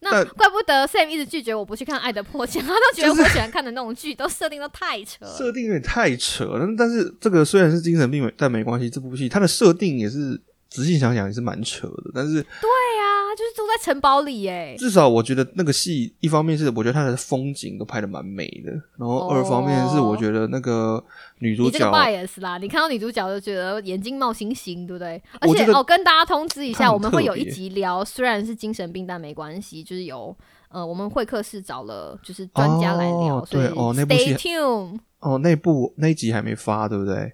[0.03, 5.37] 那怪不得 Sam 一直拒绝我不去看《爱的迫降》，他都觉得我喜欢看的那种剧都设定都太扯了。
[5.37, 21.03] 设定有点太扯了，但但是这个虽然是精神病，但没关系，这部戏它的设定也是仔细想想也是蛮扯的，但是对啊，就是住在城堡里哎，至少我觉得那个戏，一方面是我觉得它的风景都拍的蛮美的，然后二方面是我觉得那个
[21.39, 25.21] 女主角你这个 bias 啦，你看到女主角就觉得眼睛冒星星，对不对？
[25.39, 30.35] 而且哦，跟大家通知一下，我们会有一集聊，虽然是精神病，但没关系，就是有
[30.69, 34.99] 呃，我们会客室找了就是专家来聊，哦所以对哦那部 stay 戏 tuned。
[35.19, 37.33] 哦，那部那一集还没发，对不对？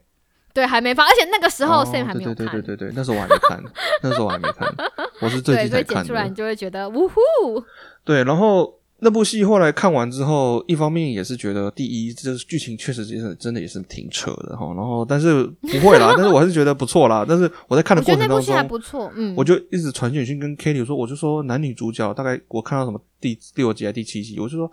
[0.57, 3.63] 对，还没发，而且那个时候哦 Sam 还没有看，对对对对对对，那时候我还没看，
[4.01, 4.67] 那时候我还没看，
[5.21, 6.33] 我是最近才看所以剪出来你。
[6.33, 7.21] 就会觉得呜呼，
[8.03, 14.73] 对，然后那部戏后来看完之后，一方面也是觉得第一，这剧情确实也是真的也是挺扯的哈。
[14.75, 17.23] 然后但是不会啦，但是我还是觉得不错啦。
[17.29, 24.71] 但是我在看的我觉过程当得那部戏还中，不错，嗯，我就一直传简讯跟 Kitty 说，我就说男女主角大概我看到什么第第六集还是第七集，我就说。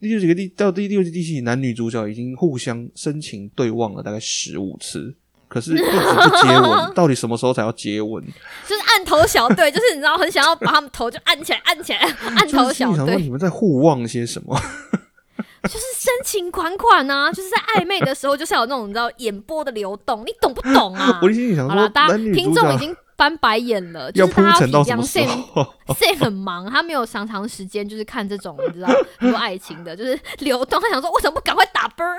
[0.00, 5.14] 第六集跟第到第六集、第七集，男女主角已经互相深情对望了大概十五次，
[5.46, 8.24] 可是一直不接吻，到底什么时候才要接吻？
[8.66, 14.58] 就是按头小队，就是你知道很想要把他们头就按起来，按起来，按头就是心里想说小队，你们在互望些什么？
[15.64, 21.18] 就是深情款款啊，就是在暧昧的时候，就是有那种你知道眼波的流动，你懂不懂啊？
[21.20, 30.80] 我的心里想说好了，，大家听众已经翻白眼了，要铺就是大家体谅陈到什么时 Sam 候？Sam 很忙，他没有长长时间就是看这种你知道很多爱情的，就是流动。
[30.80, 32.16] 他想说，为什么不赶快打啵儿，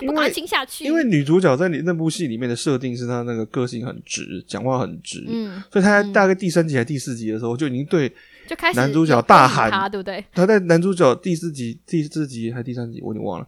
[0.00, 0.84] 不赶快亲下去？
[0.84, 8.14] 因为女主角在你那部戏里面的设定是她那个个性很直，讲话很直，嗯，所以她在大概第三集还第四集的时候就已经对
[8.46, 10.22] 就开始男主角大喊他，对不对？
[10.34, 13.46] 她在男主角第四集、第四集还第三集我已经忘了，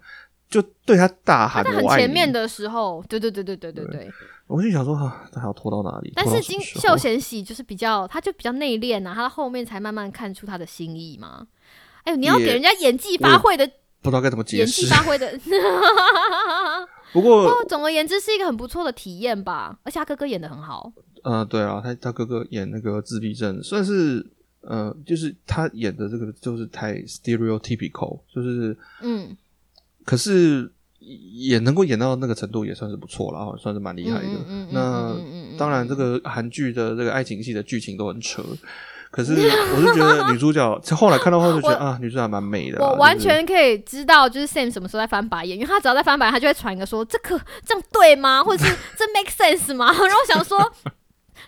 [0.49, 4.11] 就对他大喊他在很前面的时候，对对对对对对对。
[4.51, 6.13] 我就想说啊，他还要拖到哪里？
[6.17, 11.47] 但是金秀贤喜就是比较，他就比较内敛呐，他后面才慢慢看出他的心意嘛。
[12.03, 13.65] 哎呦，你要也给人家演技发挥的
[14.03, 14.89] 不知道该怎么解演技释。
[14.93, 15.39] 发挥的，
[17.13, 19.79] 不过哦，总而言之是一个很不错的体验吧。
[19.85, 24.27] 而且他哥哥演的很好，呃，对啊，他他哥哥演那个自闭症，算是
[24.63, 29.37] 呃，就是他演的这个就是太 stereotypical，就是嗯，
[30.05, 34.27] 可是也能够演到那个程度，也算是不错了啊，算是蛮厉害的。
[34.27, 38.43] 嗯嗯嗯嗯那嗯嗯嗯嗯当然，这个韩剧的这个爱情戏的剧情都很扯，
[39.11, 48.45] 可是我是觉得女主角 后来看到后就觉得啊，女主角还蛮美的啊、我完全可以知道，就是 Sam 什么时候在翻白眼，因为他只要在翻白眼，他就会传一个说这个这样对吗？
[48.45, 49.87] 或者是 这 make sense 吗？
[49.87, 50.59] 然后我想说，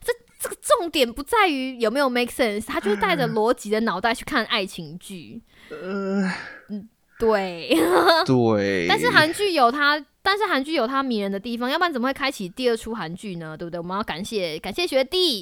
[0.02, 5.40] 这这个重点不在于有没有 make sense，他就是带着逻辑的脑袋去看爱情剧。
[5.70, 6.28] 呃，
[7.22, 7.70] 对，
[8.26, 13.56] 对，但是韩剧有它，但是韩剧有它迷人的地方，要不然怎么会开启第二出韩剧呢？
[13.56, 13.78] 对不对？
[13.78, 15.40] 我们要感谢感谢学弟。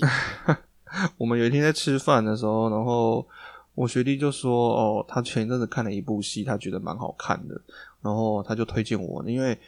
[1.16, 3.26] 我们有一天在吃饭的时候，然后
[3.74, 7.58] 我学弟就说：“哦，他前一阵子看了一部戏，他觉得蛮好看的，
[8.02, 9.58] 然后他就推荐我，因为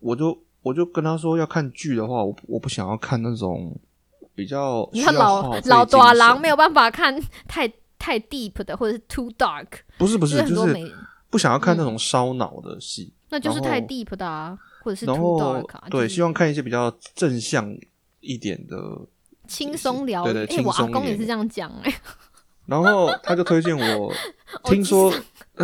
[0.00, 3.78] 我就我就跟他说，要看剧的话，我我不想要看那种
[4.34, 7.14] 比较你看老老短郎没有办法看
[7.46, 9.66] 太太 deep 的，或者是 too dark，
[9.98, 10.90] 不是不是，就是
[11.34, 17.76] 不想要看那种烧脑的戏，那就是太 deep 的啊，或者是 too dark，对，希望看一些比较正向
[18.20, 18.78] 一点的。”
[19.48, 21.92] 轻松聊，对对，我阿公也是这样讲哎。
[22.66, 24.14] 然后他就推荐我，
[24.70, 25.12] 听说，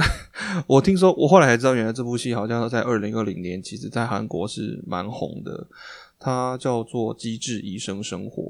[0.66, 5.68] 我听说，我后来才知道，原来这部戏好像在二零二零年，其实在韩国是蛮红的。
[6.18, 8.42] 它叫做《机智医生生活》，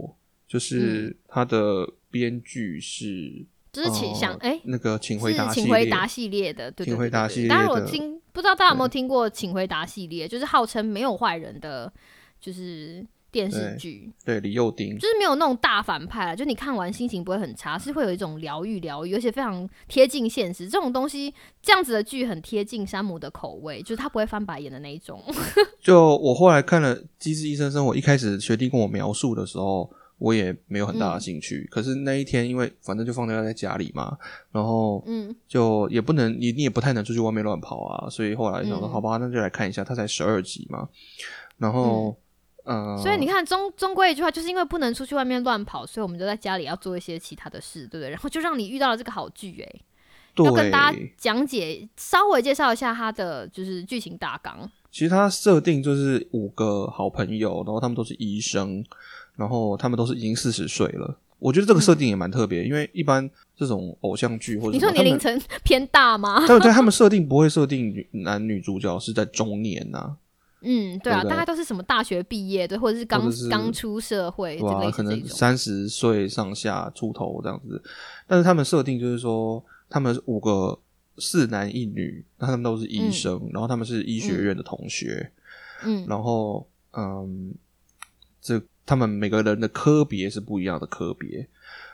[0.49, 7.49] 就是它的编剧是，就是请想哎，那个请回答，请回答系列的，对请回答系列。
[7.49, 11.93] 当然我听，不知道大家有没有听过请回答系列，就是号称没有坏人的，
[12.41, 13.07] 就是。
[13.33, 20.69] 电视剧对李幼丁就是没有那种大反派了，就你看完心情不会很差，是会有一种疗愈疗愈，而且非常贴近现实。
[20.69, 25.23] 这种东西这样子的剧很贴近山姆的口味，就是他不会翻白眼的那一种。
[25.81, 29.89] 就我后来看了《机智医生生活》，一开始学弟跟我描述的时候，
[30.21, 31.67] 我也没有很大的兴趣。
[31.69, 34.17] 可是那一天，因为反正就放假在家里嘛，
[34.53, 39.83] 然后嗯，就也不能你你也不太能出去外面乱跑啊，所以后来想说，好吧，那就来看一下。
[39.83, 40.89] 他才十二集嘛，
[41.59, 42.17] 然后。
[42.67, 48.11] 嗯，所以你看，终终归一句话，就是因为不能出去外面乱跑，所以我们就在家里要做一些其他的事，对不对？
[48.11, 49.81] 然后就让你遇到了这个好剧，哎，
[50.45, 54.71] 要跟大家讲解，稍微介绍一下它的就是剧情大纲。
[54.93, 58.85] 其实它设定就是五个好朋友，然后他们都是医生，
[59.41, 61.17] 然后他们都是已经四十岁了。
[61.39, 66.45] 我觉得这个设定也蛮特别，因为一般这种偶像剧或者你说年龄层偏大吗？
[66.47, 70.17] 对对，他们设定不会设定男女主角是在中年呐。
[70.61, 77.83] 嗯，对啊，大概都是什么大学毕业的，或者是刚刚出社会，对可能三十岁上下出头这样子。
[78.27, 80.79] 但是他们设定就是说，他们五个
[81.17, 85.33] 四男一女，那他们都是医生，然后他们是医学院的同学，
[85.87, 87.55] 嗯，然后嗯，
[88.43, 88.61] 这
[88.91, 91.47] 他们每个人的科别是不一样的科别。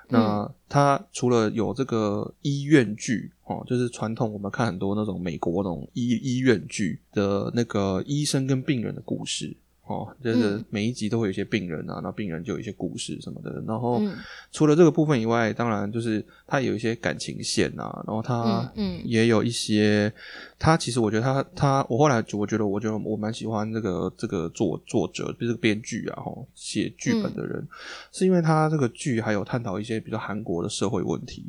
[0.09, 9.55] 那他除了有这个医院剧哦，就是传统我们看很多那种美国那种医医院剧的那个医生跟病人的故事。
[9.87, 13.63] 哦，就是每一集都会有一些病人啊，那病人就有一些故事什么的。
[13.65, 14.03] 然后
[14.51, 20.13] 除了这个部分以外，当然就是他有一些感情线啊，然后他嗯也有一些，
[20.59, 27.65] 他其实我觉得他他我后来我觉得我觉得我蛮喜欢这个这个作作者，就是编剧啊，哈，写剧本的人，
[28.11, 31.45] 是因为他这个剧还有探讨一些比较韩国的社会问题，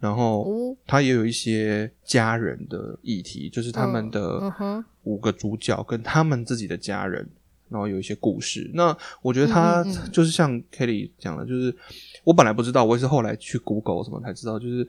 [0.00, 4.52] 然后他也有一些家人的议题，就是他们的
[5.04, 7.24] 五个主角跟他们自己的家人。
[7.72, 11.74] 然后有一些故事，那我觉得他就是像 Kelly 讲的，就是
[12.22, 14.86] 我本来不知道，我也是后来去 Google 什么才知道，就是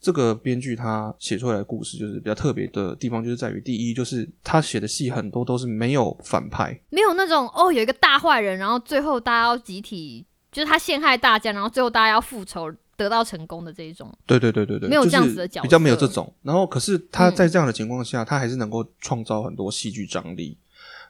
[0.00, 14.12] 这个编剧他写出来的故事，就是比较特别的地方，就是在于第一，就是他写的戏很多都是没有反派，没有那种哦有一个大坏人，然后最后大家要集体，就是他陷害大家，然后最后大家要复仇得到成功的这一种。
[14.26, 16.32] 对对对对对，没有这样子的角色，比较没有这种。
[16.42, 20.56] 然后可是他在这样的情况下，他还是能够创造很多戏剧张力。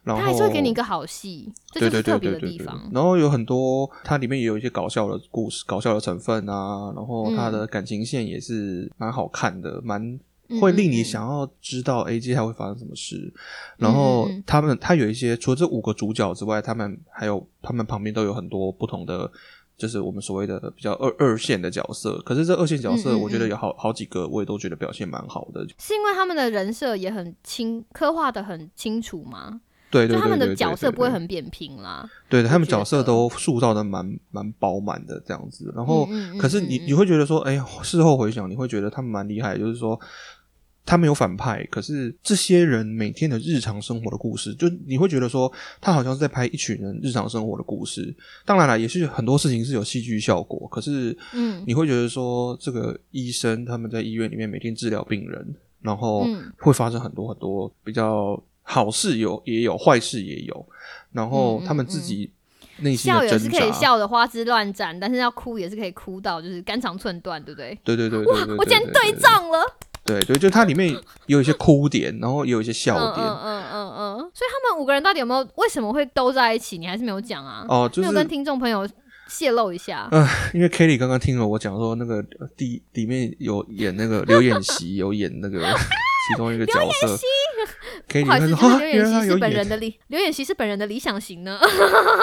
[0.04, 2.90] 他还是会给你一个好戏，这就是特别的地方。
[2.92, 6.92] 然后有很多，它里面也有一些搞笑的故事、搞笑的成分啊。
[6.94, 10.20] 然后它的感情线也是蛮好看的，蛮
[10.60, 13.32] 会令你想要知道 A 接下来会发生什么事。
[13.78, 19.30] 然后他们，他有一些除了这五个主角之外，他们还有他们旁边都有很多不同的，
[19.78, 22.20] 就是我们所谓的比较二二线的角色。
[22.26, 25.66] 可是这二线角色，我觉得有好好几个，我也都觉得表现蛮好的。
[25.78, 29.62] 是因为他们的人设也很清，刻画的很清楚吗？
[29.94, 32.04] 对，就他们的角色不会很扁平啦。
[32.28, 35.72] 对，他们角色都塑造的蛮蛮饱满的这样子。
[35.72, 39.56] 然后，可是你你会觉得说，哎，事后回想，你会觉得他们蛮厉害。
[39.56, 39.96] 就是说，
[40.84, 48.12] 他们有反派，可是这些人每天的日常生活的故事，就你会觉得说，他好像是在拍一群人日常生活的故事。
[48.44, 50.66] 当然了，也是很多事情是有戏剧效果。
[50.72, 56.26] 可是，嗯，你会觉得说，这个医生他们在医院里面每天治疗病人，然后
[56.58, 58.42] 会发生很多很多比较。
[58.66, 60.66] 好事有也有，坏事也有，
[61.12, 62.32] 然后他们自己
[62.78, 67.78] 内心笑也是可以笑的花枝乱展，但是要哭也是可以哭到就是肝肠寸断，对不对？
[67.84, 69.60] 对对对对对，我竟然对账了。
[70.04, 70.94] 对对，就它里面
[71.26, 73.26] 有一些哭点，然后也有一些笑点。
[73.26, 74.18] 嗯嗯嗯嗯。
[74.34, 76.76] 所以他们五个人到底有没有为什么会都在一起？
[76.78, 77.64] 你还是没有讲啊？
[77.68, 78.88] 哦，就是跟听众朋友
[79.28, 80.08] 泄露一下。
[80.10, 82.22] 嗯， 因为 Kelly 刚刚听了我讲说，那个
[82.56, 85.60] 第里面有演那个刘演习， 有演那个。
[86.26, 87.18] 其中一个角色。
[88.14, 91.58] 可以不好意思，说就是刘演熙是本人的理， 刘演熙是本人的理想型呢。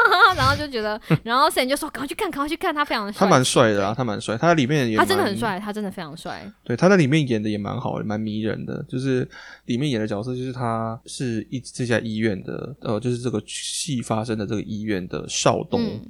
[0.37, 6.49] 然后就觉得，然后 Sam 就说赶快去看，赶快去看，他非常的他蛮帅的啊，他蛮帅，他在里面也他真的很帅，他真的非常帅。
[6.63, 8.81] 对，他在里面演的也蛮好的，蛮迷人的。
[8.87, 9.27] 就是
[9.65, 15.81] 里面演的角色，就是他是一这家医院的，呃，就是这个戏发生的这个医院的少东。
[15.81, 16.01] 嗯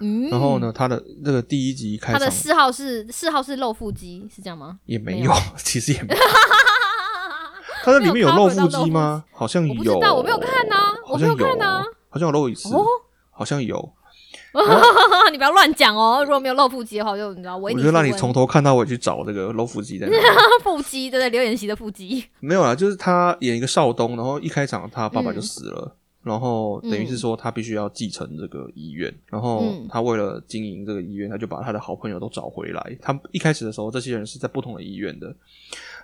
[0.00, 4.78] 嗯，然后呢，他的那个第一集开场他的四号是四号是露腹肌，是这样吗？
[4.84, 6.20] 也没有，其实也没有。
[7.84, 9.24] 他在里面有露腹肌吗？
[9.32, 12.84] 好像我不有，知道我没有看啊我没有看啊，好像有露一次，哦，
[13.30, 13.92] 好像有。
[15.32, 16.22] 你不要乱讲哦。
[16.24, 20.22] 如果没有露腹肌的话，我就你知道，我我就让你从头看到尾去找这个露腹肌在哪里。
[20.62, 22.24] 腹肌，对对，刘演熙的腹肌。
[22.38, 32.96] 没有啊，就是他演一个少东，然后一开场他爸爸就嗯死了，然后等于是说他必须要继承这个医院，然后嗯他为了经营这个医院，他就把他的好朋友都找回来。
[33.02, 35.34] 他一开始的时候，这些人是在不同的医院的，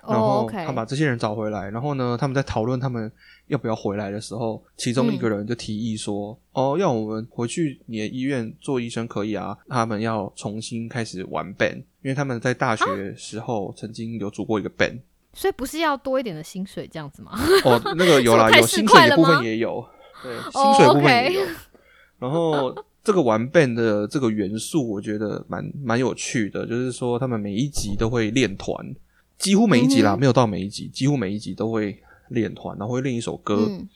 [0.07, 3.11] 然哦后他把这些人找回来，然后呢，他们在讨论他们
[3.47, 14.99] 要不要回来的时候，其中一个人就提议说：“哦，要我们回去你的医院做医生可以啊。”他们要重新开始玩 band，因为他们在大学时候曾经有组过一个 band。
[15.33, 17.31] 所以不是要多一点的薪水这样子吗？
[17.63, 19.81] 哦，那个有啦， 有 薪水的部分也有，
[20.21, 21.41] 对，哦薪水部分也有。
[22.19, 28.75] 然后这个玩 band 的这个元素，我觉得蛮蛮有趣的，就是说他们每一集都会练团，
[29.41, 33.65] 几乎每一集啦，嗯没有到每一集，几乎每一集都会练团，然后会练一首歌。
[33.67, 33.89] 嗯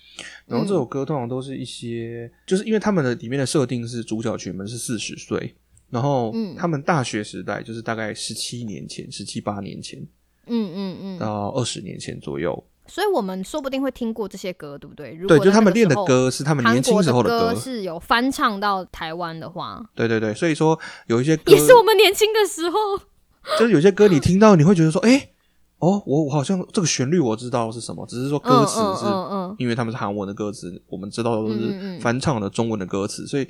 [0.47, 5.55] 然后这首歌通常都是一些，就是因为他们的里面的设定是主角群们是四十岁，
[5.89, 9.99] 然后嗯他们大学时代就是大概十七年前、十七八年前
[10.47, 12.63] 嗯嗯嗯，到二十年前左右。
[12.87, 15.13] 所以我们说不定会听过这些歌，对不对？
[15.13, 22.77] 如对，果就他们练的歌是他们年轻时候的歌是有翻唱到台湾的话，对对对，所以说有一些歌也是我们年轻的时候。
[23.59, 25.29] 就是有些歌你听到你会觉得说，哎、
[25.79, 33.47] 哦，我我好像这个旋律我知道是什么，只是说歌词嗯是、嗯嗯因为他们是韩文的歌词，我们知道都是嗯翻唱的中文的歌词，所以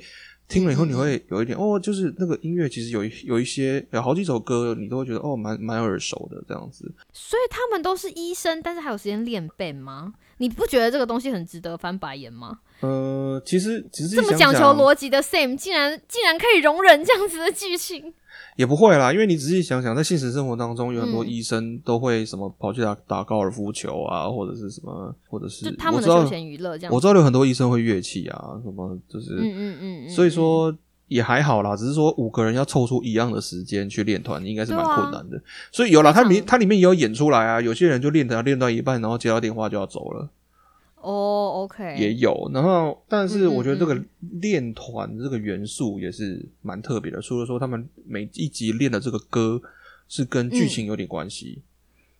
[0.48, 6.92] 听了以后你会有一点哦，就是那个音乐其实有一有一些有好几首歌你都会觉得哦，蛮蛮耳熟的这样子。
[7.12, 10.12] 所以他们都是医生，但是还有时间练 band 吗？
[10.38, 12.58] 你不觉得这个东西很值得翻白眼吗？
[12.80, 18.12] 呃，其实其实这么讲求逻辑的 Sam 竟然竟然可以容忍这样子的剧情，
[18.56, 26.94] 也不会啦，因为你仔细想想，在现实生活当中，有很多嗯医生都会什么跑去打打高尔夫球啊，或者是什么，或者是就他们的我知道休闲娱乐这样。
[26.94, 30.74] 我知道有很多医生会乐器啊，什么就是，嗯嗯嗯嗯，所以说
[31.08, 35.40] 也还好啦，只是说五个人要凑出一样的时间去练团，应该是蛮困难的。
[35.70, 40.28] 所以有啦，非常它里面它里面也有演出来啊，有些人就练的练到一半，然后接到电话就要走了，
[41.00, 42.50] 哦，OK，也有。
[42.52, 44.02] 然后，但是我觉得这个
[44.40, 49.60] 练团这个元素也是蛮特别的，除了说他们每一集练的这个歌
[50.08, 51.62] 是跟剧情有点关系，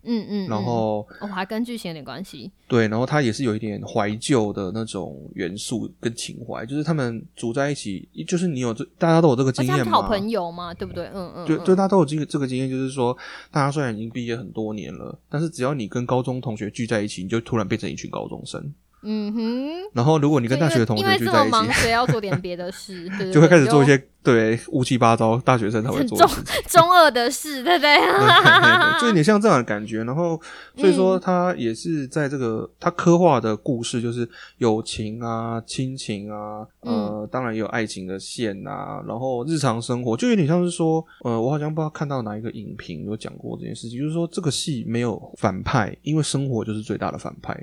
[0.06, 1.06] 嗯嗯，然后。
[1.20, 2.50] 哦，还跟剧情有点关系。
[2.68, 11.06] 对，然后它也是有一点怀旧的那种元素跟情怀，就是他们组在一起，就是你有这大家都有这个经验嘛，好朋友嘛，对不对？
[11.14, 13.16] 嗯嗯，就嗯就大家都有这个这个经验，就是说，
[13.50, 18.72] 大家虽然已经毕业很多年了，但是只要你跟高中同学聚在一起，你就突然变成一群高中生。
[19.08, 26.28] 嗯哼，然后如果你你跟大学的同学聚在一为这么忙，起，所以要做点别的事， 就会开始做一些对乌七八糟大学生才会做中。
[26.68, 27.96] 中二 的事，对不对？
[27.96, 30.04] 对对对， 就有点像这样的感觉。
[30.04, 30.40] 然后，
[30.76, 34.28] 所以嗯说他也是在这个他刻画的故事，就是
[34.58, 36.92] 友情啊、亲情啊，呃，
[37.22, 47.56] 嗯当然也有爱情的线啊，然后日常生活，就有点像是说，呃，我好像不知道看到哪一个影评有讲过这件事情，就是说这个戏没有反派，因为生活就是最大的反派，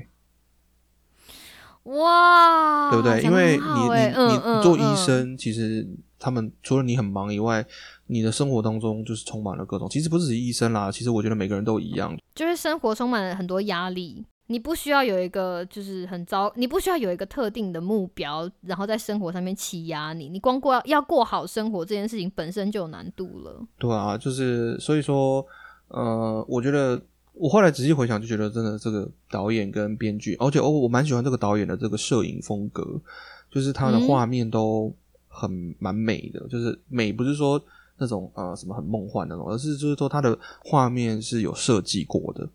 [1.84, 3.22] 哇，对不对？
[3.24, 7.66] 因为你你你做医嗯生，其实他们除了你很忙以外，
[8.08, 12.18] 你的生活当中就是充满了各种，其实不只是医生啦，其实我觉得每个人都一样。
[12.34, 23.62] 就是生活充满了很多压力，你不需要有一个就是很糟，你不需要有一个特定的目标，然后在生活上面欺压你，你光过要过好生活这件事情本身就有难度了。
[23.78, 25.46] 对啊，就是所以说，
[25.90, 27.02] 呃，我觉得
[27.34, 33.00] 我后来仔细回想，就觉得真的这个导演跟编剧，而且哦，我蛮喜欢这个导演的这个摄影风格，
[33.52, 34.94] 就是他的嗯画面都
[35.28, 37.62] 很蛮美的，就是美不是说
[37.98, 42.48] 那种呃什么很梦幻那种，而是就是说他的画面是有设计过的，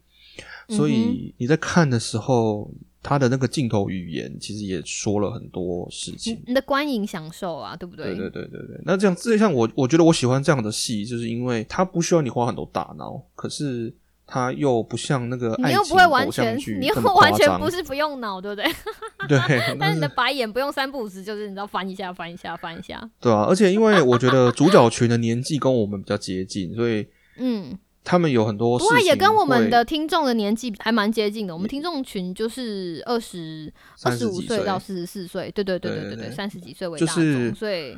[0.76, 2.70] 所嗯以你在看的时候，
[3.02, 6.42] 他的那个镜头语言其实也说了很多事情你。
[6.48, 8.14] 你的观影享受啊，对不对？
[8.14, 13.92] 对对对对对，那这样这像我，我觉得我喜欢这样的戏，就是因为它不需要你花很多大脑，可是
[14.30, 18.70] 它又不像那个爱情你又不会完全，你又完全不是不用脑，对不对？
[19.26, 23.02] 对，但但是是你的白眼不用三不五时，就是你知道翻一下翻一下翻一下。
[23.18, 27.08] 对啊，而且因为我觉得主角群的年纪跟我们比较接近，所以
[27.38, 31.54] 嗯，他们有很多事不过情也跟我们的听众的年纪还蛮接近的。
[31.54, 33.72] 我们听众群就是二十
[34.02, 37.96] 二十30几岁五岁到四十四岁，对对对对对对，对对对三十几岁为大众，所以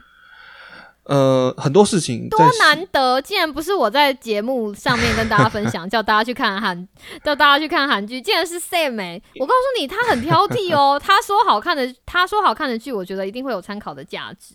[1.11, 6.89] 呃很多事情多难得，竟然不是我在节目上面跟大家分享， 叫大家去看韩，
[7.25, 10.99] 叫大家去看韩剧，竟然是 Sam 欸我告诉你，他很挑剔哦。
[11.03, 14.55] 他说好看的，他说好看的剧，我觉得一定会有参考的价值。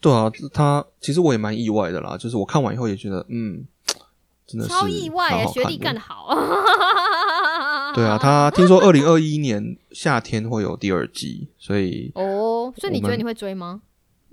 [0.00, 3.64] 对啊，他其实我也蛮意外的啦，就是我看完以后也觉得，嗯，
[4.46, 6.34] 真的是超意外耶，蛮好看的学历干得好。
[7.94, 13.80] 对啊，他听说二零二一年夏天会有第二季，所以哦，所以你觉得你会追吗？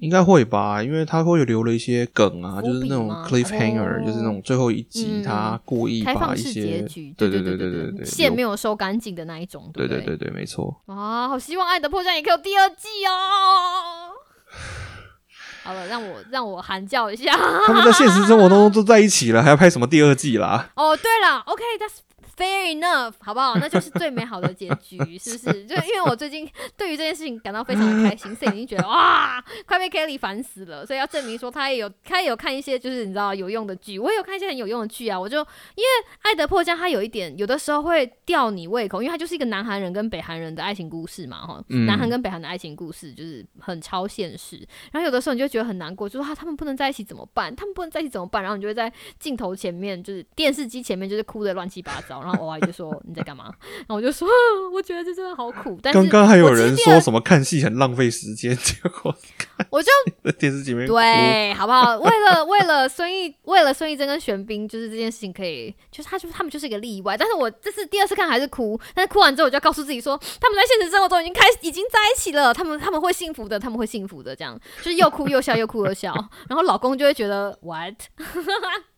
[0.01, 10.81] 应该会吧，因为他会留了一些梗啊，就是那种 cliffhanger，、哦就是那种最后一集嗯他故意把一些局，对对对对对对线没有有收干净的那一种，对对对对，没错。
[10.87, 14.11] 啊，好希望《爱的迫降》也可以有第二季哦。
[15.63, 17.37] 好了，让我让我喊叫一下。
[17.67, 20.71] 他们在现实生活当中都在一起了，还要拍什么第二季啦？
[20.75, 21.99] 哦，对了，OK，that's、
[22.37, 23.55] fair enough，好不好？
[23.57, 25.65] 那就是最美好的结局， 是不是？
[25.65, 35.19] 就因为我最近对于这件事情感到非常的开心，所以已经觉得 哇，快被 Kelly 烦死了，所以要证明说他也有他也有看一些就是你知道有用的剧，我也有看一些很有用的剧啊。
[35.19, 35.45] 我就因为
[36.21, 44.57] 《爱的迫降》，它有一点有的时候会吊你胃口，因为它就是一个南韩人跟北韩人的爱情故事嘛，哈、嗯南韩跟北韩的爱情故事就是很超现实。
[44.91, 47.55] 然后有的时候你就觉得很难过，就说啊，他们不能在一起怎么办？
[47.55, 48.41] 他们不能在一起怎么办？
[48.41, 52.20] 然后你就会在镜头前面，就是电视机前面，就是哭的乱七八糟。
[52.21, 53.45] 然后我阿姨就说你在干嘛？
[53.79, 54.31] 然后我就说，啊
[54.73, 55.77] 我觉得这真的好苦。
[55.81, 59.15] 但是刚刚还有人说什么看戏很浪费时间， 结果
[59.69, 59.89] 我就
[60.23, 61.97] 在电视前面对，好不好？
[61.97, 67.15] 为了为了孙艺，为了孙艺珍跟玄彬，就是这件事情可以，就是他就是他们就是一个例外。
[67.17, 76.13] 但是我这次第二次看还是哭，但是哭完之后我就要告诉自己说，他们在现实生活中已经开已经在一起了，他们他们会幸福的，他们会幸福的，这样就是又哭又笑，又哭又笑，
[76.49, 77.95] 然后老公就会觉得 what。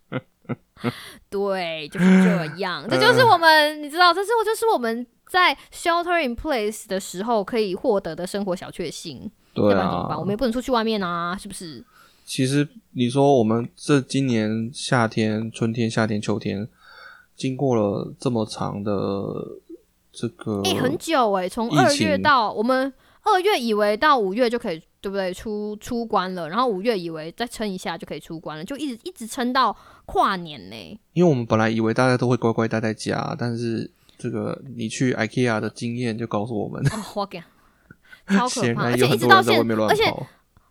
[1.29, 9.31] 对，就是这样，这就是我们，你知道，这是就是我们在 shelter in place 的时候可以获得的生活小确幸。
[9.53, 10.17] 对要不然怎么办？
[10.17, 11.83] 啊我们，也不能出去外面啊，是不是？
[12.25, 16.67] 其实你说我们这今年夏天、春天、夏天、秋天，
[17.35, 18.91] 经过了这么长的
[20.11, 22.91] 这个，哎、很久哎、从二月到我们
[23.23, 25.33] 二月以为到五月就可以，对不对？
[25.33, 29.75] 出出关了，然后五月以为再撑一下就可以出关了，就一直一直撑到
[30.05, 37.43] 跨年呢、因为我们本来以为大家都会乖乖待在家，但是这个你去 IKEA 的经验就告诉我们，哦， 我给，
[38.27, 38.83] 超可怕！
[38.85, 40.25] 而且一直到现而且跑。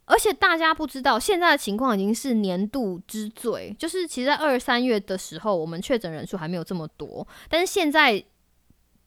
[0.04, 3.74] 而且大家不知道，现在的情况已经是年度之最。
[3.78, 8.22] 就是其实，在二三月的时候，我们确诊人数还没有这么多，但是现在，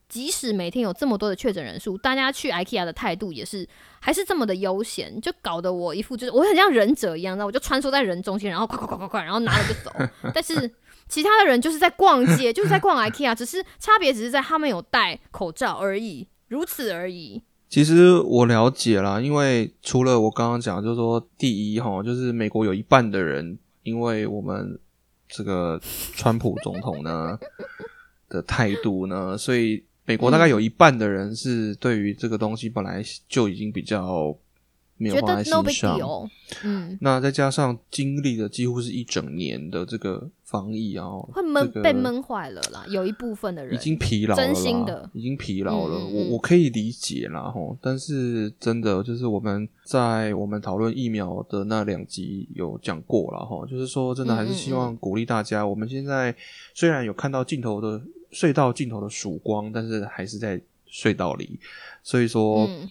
[0.07, 3.67] 即使每天有这么多的确诊人数，大家去 IKEA 的态度也是
[3.99, 9.91] 还是这么的悠闲，就搞得我一副就是我很像忍者一样，那我就穿梭在人中间，然后快快快快快，然后拿了就走。
[10.33, 10.71] 但是
[11.07, 17.41] 其他的人就是在逛街，就是在逛 IKEA，只是差别只是在他们有戴口罩而已，如此而已。
[17.67, 24.79] 其实我了解啦，因为除了我刚刚讲，就是说第一哈，就是美国有一半的人，因为我们
[25.27, 25.81] 这个
[26.13, 27.37] 川普总统呢
[28.29, 34.35] 的态度呢，所以美国大概有一半的人是对于这个东西本来就已经比较
[34.97, 35.99] 没有放在心上。
[36.63, 45.97] 嗯，那再加上经历了几乎是一整年的这个防疫啊，会闷、这个被闷坏了啦，有一部分的人已经疲劳了，真心的已经疲劳了。
[45.97, 55.65] 嗯嗯嗯我我可以理解啦，吼，但是真的就是我们在我们讨论疫苗的那两集有讲过了，哈，就是说真的还是希嗯望鼓励大家。
[55.65, 56.33] 我们现在
[56.73, 57.99] 虽然有看到尽头的
[58.35, 60.59] 隧道尽头的曙光，但是还是在
[60.91, 61.57] 隧道里，
[62.03, 62.89] 所以说、嗯，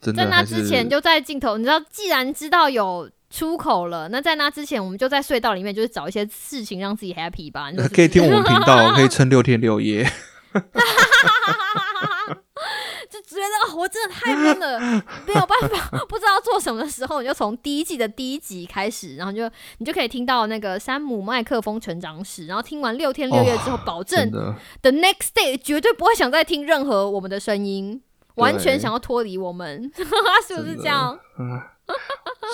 [0.00, 7.72] 在那真的在那之前就在镜头，你知道，既然知道有出口了，那在那之前我们就在隧道里面，就是找一些事情让自己 happy 吧。
[7.92, 10.08] 可以听我们频道，可以撑六天六夜。
[13.38, 14.78] 就觉得哦，我真的太闷了，
[15.26, 28.02] 没有办法，不知道做什么的时候，你就从第一季的第一集开始，然后就你就可以听到那个山姆麦克风成长史，然后听完六天六夜之后，保证的，the next day 绝对不会想再听任何我们的声音，
[28.34, 29.90] 完全想要脱离我们，
[30.46, 31.18] 是不是这样？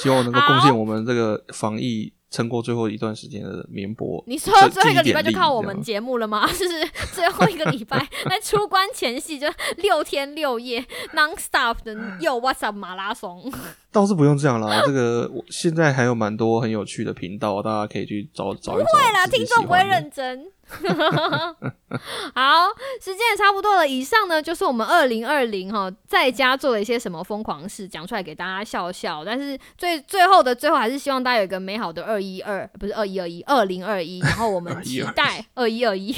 [0.01, 4.23] 希望能够贡献我们这个防疫撑过最后一段时间的绵薄。
[4.27, 6.45] 你说最后一个礼拜就靠我们节目了吗？
[6.51, 13.53] 就是最后一个礼拜在出关前夕就六天六夜 non stop 的 又 What's up 马拉松，
[13.93, 18.91] 倒是不用这样啦，这个我现在还有蛮多很有趣的频道，大家可以去找找一找。
[18.93, 20.47] 对啦，自己听众不会认真。
[22.35, 22.69] 好，
[23.01, 23.87] 时间也差不多了。
[23.87, 29.25] 以上呢就是我们二零二零哈在家做了一些什么疯狂事，讲出来给大家笑笑。
[29.25, 34.19] 但是最最后的最后，还是希望大家有一个美好的二一二，不是二一二一，二零二一。
[34.21, 36.15] 然后我们期待二一二一，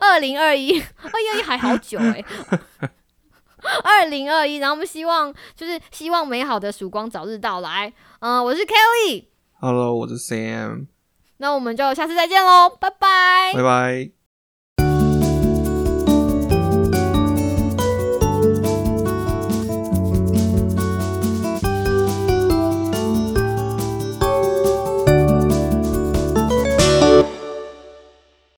[0.00, 2.24] 二零二一，二一二一还好久哎、
[3.82, 7.92] 二零二一，然后我们希望就是希望美好的曙光早日到来。
[8.20, 10.86] 嗯、我是 Kelly，Hello，我是 Sam，
[11.40, 14.19] 那我们就下次再见喽，拜拜拜拜。